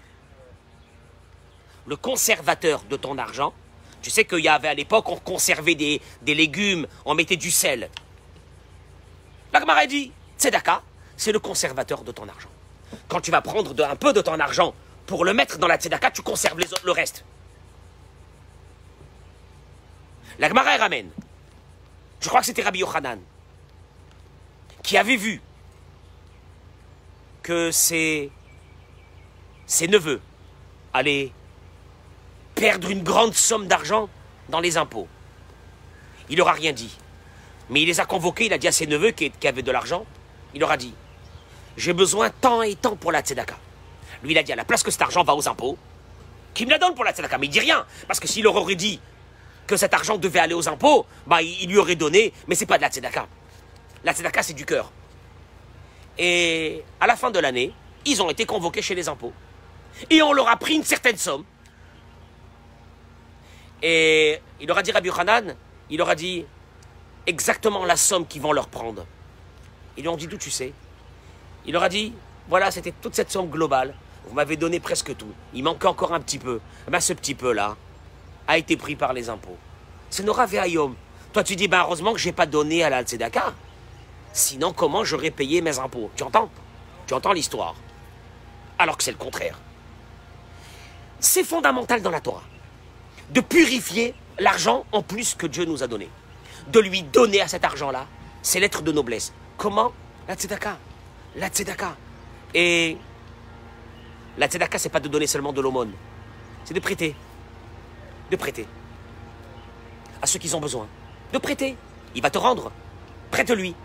le 1.86 1.96
conservateur 1.96 2.84
de 2.90 2.98
ton 2.98 3.18
argent, 3.18 3.54
tu 4.02 4.10
sais 4.10 4.26
qu'il 4.26 4.40
y 4.40 4.50
avait 4.50 4.68
à 4.68 4.74
l'époque, 4.74 5.10
on 5.10 5.16
conservait 5.16 5.76
des, 5.76 6.02
légumes, 6.26 6.86
on 7.06 7.16
mettait 7.16 7.38
du 7.38 7.50
sel. 7.50 7.90
La 9.54 9.62
Gemara 9.62 9.86
dit, 9.86 10.12
Tzedaka, 10.38 10.82
c'est 11.16 11.32
le 11.32 11.40
conservateur 11.40 12.04
de 12.04 12.12
ton 12.12 12.28
argent. 12.28 12.50
Quand 13.08 13.22
tu 13.22 13.32
vas 13.32 13.42
prendre 13.42 13.74
un 13.86 13.96
peu 13.96 14.12
de 14.12 14.22
ton 14.22 14.40
argent 14.40 14.74
pour 15.06 15.24
le 15.24 15.34
mettre 15.34 15.58
dans 15.58 15.68
la 15.68 15.78
Tzedaka, 15.78 16.12
tu 16.12 16.22
conserves 16.22 16.60
le 16.84 16.92
reste. 16.92 17.24
La 20.40 20.50
Gemara 20.50 20.78
ramène. 20.78 21.10
Je 22.20 22.30
crois 22.30 22.42
que 22.42 22.46
c'était 22.46 22.62
Rabbi 22.62 22.80
Yochanan 22.80 23.20
qui 24.84 24.98
avait 24.98 25.18
vu 25.18 25.42
que 27.44 27.72
ses, 27.72 28.32
neveux 29.82 30.22
allaient 30.94 31.32
perdre 32.56 32.90
une 32.90 33.04
grande 33.04 33.34
somme 33.34 33.68
d'argent 33.68 34.08
dans 34.48 34.62
les 34.62 34.78
impôts. 34.78 35.10
Il 36.30 36.38
leur 36.38 36.48
a 36.48 36.54
rien 36.54 36.72
dit. 36.72 36.98
Mais 37.70 37.82
il 37.82 37.86
les 37.86 38.00
a 38.00 38.06
convoqués, 38.06 38.46
il 38.46 38.54
a 38.54 38.58
dit 38.58 38.68
à 38.70 38.72
ses 38.72 38.88
neveux 38.88 39.12
qui, 39.12 39.32
avaient 39.46 39.62
de 39.62 39.72
l'argent, 39.72 40.06
il 40.54 40.62
leur 40.62 40.72
a 40.72 40.78
dit, 40.78 40.94
j'ai 41.76 41.92
besoin 41.92 42.30
tant 42.30 42.62
et 42.62 42.76
tant 42.76 42.96
pour 42.96 43.12
la 43.12 43.22
tzedaka. 43.22 43.58
Lui, 44.24 44.32
il 44.32 44.38
a 44.38 44.44
dit, 44.44 44.54
à 44.54 44.56
la 44.56 44.64
place 44.64 44.84
que 44.84 44.92
cet 44.92 45.02
argent 45.02 45.24
va 45.26 45.36
aux 45.36 45.50
impôts, 45.50 45.78
qu'il 46.54 46.66
me 46.66 46.72
la 46.72 46.80
donne 46.80 46.96
pour 46.96 47.04
la 47.04 47.12
tzedaka. 47.12 47.38
Mais 47.38 47.48
il 47.48 47.50
dit 47.50 47.60
rien, 47.60 47.86
parce 48.08 48.22
que 48.22 48.28
s'il 48.28 48.44
leur 48.44 48.56
aurait 48.56 48.76
dit 48.76 49.02
que 49.68 49.76
cet 49.78 49.94
argent 49.94 50.18
devait 50.18 50.40
aller 50.40 50.54
aux 50.54 50.68
impôts, 50.68 51.06
bah, 51.28 51.42
il, 51.42 51.70
lui 51.70 51.78
aurait 51.78 51.96
donné, 51.96 52.34
mais 52.48 52.56
c'est 52.56 52.66
pas 52.66 52.78
de 52.78 52.84
la 52.84 52.90
tzedaka. 52.90 53.28
La 54.04 54.14
tzedaka, 54.14 54.42
c'est 54.42 54.54
du 54.54 54.66
cœur. 54.66 54.92
Et 56.18 56.84
à 57.00 57.06
la 57.06 57.16
fin 57.16 57.30
de 57.30 57.38
l'année, 57.38 57.74
ils 58.06 58.22
ont 58.22 58.30
été 58.30 58.46
convoqués 58.46 58.82
chez 58.82 58.96
les 58.96 59.10
impôts. 59.10 59.34
Et 60.10 60.22
on 60.22 60.32
leur 60.32 60.48
a 60.48 60.56
pris 60.56 60.76
une 60.76 60.84
certaine 60.84 61.18
somme. 61.18 61.44
Et 63.84 64.40
il 64.60 64.68
leur 64.68 64.78
a 64.78 64.82
dit 64.82 64.92
Rabbi 64.92 65.10
Hanan, 65.16 65.56
il 65.90 65.98
leur 65.98 66.10
a 66.10 66.16
dit 66.16 66.46
exactement 67.28 67.86
la 67.86 67.98
somme 67.98 68.26
qu'ils 68.26 68.42
vont 68.42 68.54
leur 68.54 68.70
prendre. 68.70 69.06
Ils 69.98 70.02
lui 70.02 70.10
ont 70.10 70.16
dit 70.16 70.28
d'où 70.28 70.38
tu 70.38 70.50
sais? 70.50 70.74
Il 71.66 71.74
leur 71.74 71.84
a 71.84 71.90
dit 71.90 72.14
voilà, 72.48 72.72
c'était 72.72 72.94
toute 72.94 73.14
cette 73.14 73.30
somme 73.30 73.50
globale. 73.50 73.94
Vous 74.28 74.34
m'avez 74.34 74.56
donné 74.56 74.80
presque 74.80 75.16
tout. 75.16 75.34
Il 75.54 75.64
manquait 75.64 75.88
encore 75.88 76.14
un 76.14 76.20
petit 76.20 76.40
peu. 76.40 76.60
Eh 76.88 76.92
ben, 76.92 77.00
ce 77.00 77.14
petit 77.14 77.36
peu-là 77.36 77.76
a 78.48 78.58
été 78.58 78.78
pris 78.78 78.96
par 78.96 79.14
les 79.14 79.30
impôts. 79.30 79.58
C'est 80.10 80.24
Nora 80.24 80.46
Veayom. 80.46 80.96
Toi, 81.34 81.44
tu 81.44 81.56
dis, 81.56 81.68
ben, 81.68 81.82
heureusement 81.82 82.14
que 82.14 82.20
je 82.20 82.28
n'ai 82.28 82.34
pas 82.34 82.46
donné 82.46 82.84
à 82.84 82.90
la 82.90 83.04
Tzedaka. 83.04 83.54
Sinon, 84.34 84.74
comment 84.74 85.04
j'aurais 85.04 85.32
payé 85.32 85.62
mes 85.62 85.80
impôts? 85.80 86.10
Tu 86.16 86.24
entends? 86.24 86.50
Tu 87.06 87.14
entends 87.14 87.34
l'histoire? 87.34 87.76
Alors 88.80 88.98
que 88.98 89.04
c'est 89.04 89.12
le 89.12 89.18
contraire. 89.18 89.60
C'est 91.20 91.44
fondamental 91.44 92.02
dans 92.02 92.12
la 92.12 92.22
Torah 92.22 92.44
de 93.30 93.42
purifier 93.42 94.14
l'argent 94.40 94.86
en 94.92 95.02
plus 95.02 95.36
que 95.36 95.48
Dieu 95.48 95.66
nous 95.66 95.84
a 95.84 95.88
donné. 95.88 96.10
De 96.68 96.80
lui 96.80 97.04
donner 97.04 97.42
à 97.42 97.48
cet 97.48 97.66
argent-là 97.66 98.06
ses 98.42 98.60
lettres 98.60 98.82
de 98.82 98.92
noblesse. 98.92 99.34
Comment? 99.58 99.92
La 100.28 100.36
tzedaka. 100.36 100.78
La 101.36 101.50
tzedaka. 101.50 101.96
Et 102.54 102.98
la 104.38 104.48
tzedaka, 104.48 104.78
c'est 104.78 104.90
pas 104.90 105.00
de 105.00 105.08
donner 105.08 105.28
seulement 105.28 105.54
de 105.54 105.62
l'aumône. 105.62 105.92
C'est 106.64 106.74
de 106.74 106.80
prêter. 106.80 107.16
De 108.32 108.36
prêter. 108.36 108.68
À 110.22 110.28
ceux 110.28 110.40
qui 110.40 110.54
ont 110.54 110.60
besoin. 110.60 110.88
De 111.34 111.38
prêter. 111.38 111.78
Il 112.16 112.22
va 112.22 112.30
te 112.30 112.38
rendre. 112.38 112.72
Prête-lui. 113.32 113.76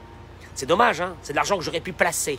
C'est 0.55 0.67
dommage, 0.67 1.01
hein 1.01 1.17
C'est 1.23 1.33
de 1.33 1.37
l'argent 1.37 1.57
que 1.57 1.65
j'aurais 1.65 1.81
pu 1.81 1.93
placer. 1.93 2.39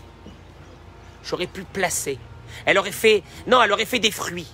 J'aurais 1.23 1.47
pu 1.47 1.63
placer. 1.63 2.19
Elle 2.65 2.77
aurait 2.77 2.91
fait... 2.91 3.23
Non, 3.47 3.61
elle 3.61 3.71
aurait 3.71 3.85
fait 3.85 3.99
des 3.99 4.11
fruits. 4.11 4.47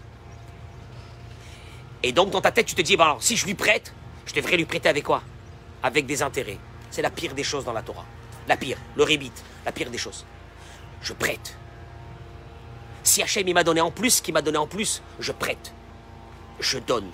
Et 2.03 2.11
donc, 2.11 2.29
dans 2.29 2.41
ta 2.41 2.51
tête, 2.51 2.65
tu 2.65 2.75
te 2.75 2.81
dis, 2.81 2.97
si 3.19 3.35
je 3.35 3.45
lui 3.45 3.55
prête, 3.55 3.93
je 4.25 4.33
devrais 4.33 4.57
lui 4.57 4.65
prêter 4.65 4.87
avec 4.87 5.03
quoi? 5.03 5.21
Avec 5.83 6.05
des 6.05 6.21
intérêts. 6.21 6.57
C'est 6.91 7.01
la 7.01 7.09
pire 7.09 7.33
des 7.33 7.43
choses 7.43 7.65
dans 7.65 7.73
la 7.73 7.81
Torah. 7.81 8.05
La 8.47 8.57
pire, 8.57 8.77
le 8.95 9.03
rébit, 9.03 9.31
la 9.65 9.71
pire 9.71 9.89
des 9.89 9.97
choses. 9.97 10.25
Je 11.01 11.13
prête. 11.13 11.57
Si 13.03 13.21
Hachem 13.21 13.51
m'a 13.53 13.63
donné 13.63 13.81
en 13.81 13.91
plus, 13.91 14.21
qui 14.21 14.31
m'a 14.31 14.41
donné 14.41 14.57
en 14.57 14.67
plus, 14.67 15.01
je 15.19 15.31
prête. 15.31 15.73
Je 16.59 16.79
donne. 16.79 17.09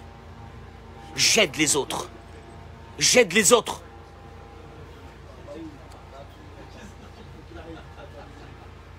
J'aide 1.16 1.56
les 1.56 1.76
autres. 1.76 2.10
J'aide 3.00 3.32
les 3.34 3.54
autres. 3.54 3.82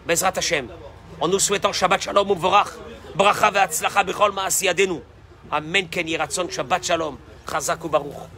Bezrat 0.06 0.32
Hashem, 0.36 0.68
en 1.20 1.28
nous 1.28 1.38
souhaitant 1.38 1.72
Shabbat 1.72 2.00
Shalom 2.00 2.30
Uvorach, 2.30 2.68
Bracha 3.16 3.50
ve'atzlacha 3.50 4.04
bechol 4.04 4.32
ma'asiyadenu. 4.32 5.00
Amen 5.50 5.88
ken 5.88 6.06
yiratzon 6.06 6.48
Shabbat 6.48 6.84
Shalom, 6.84 7.18
Chazak 7.44 7.84
Baruch. 7.88 8.28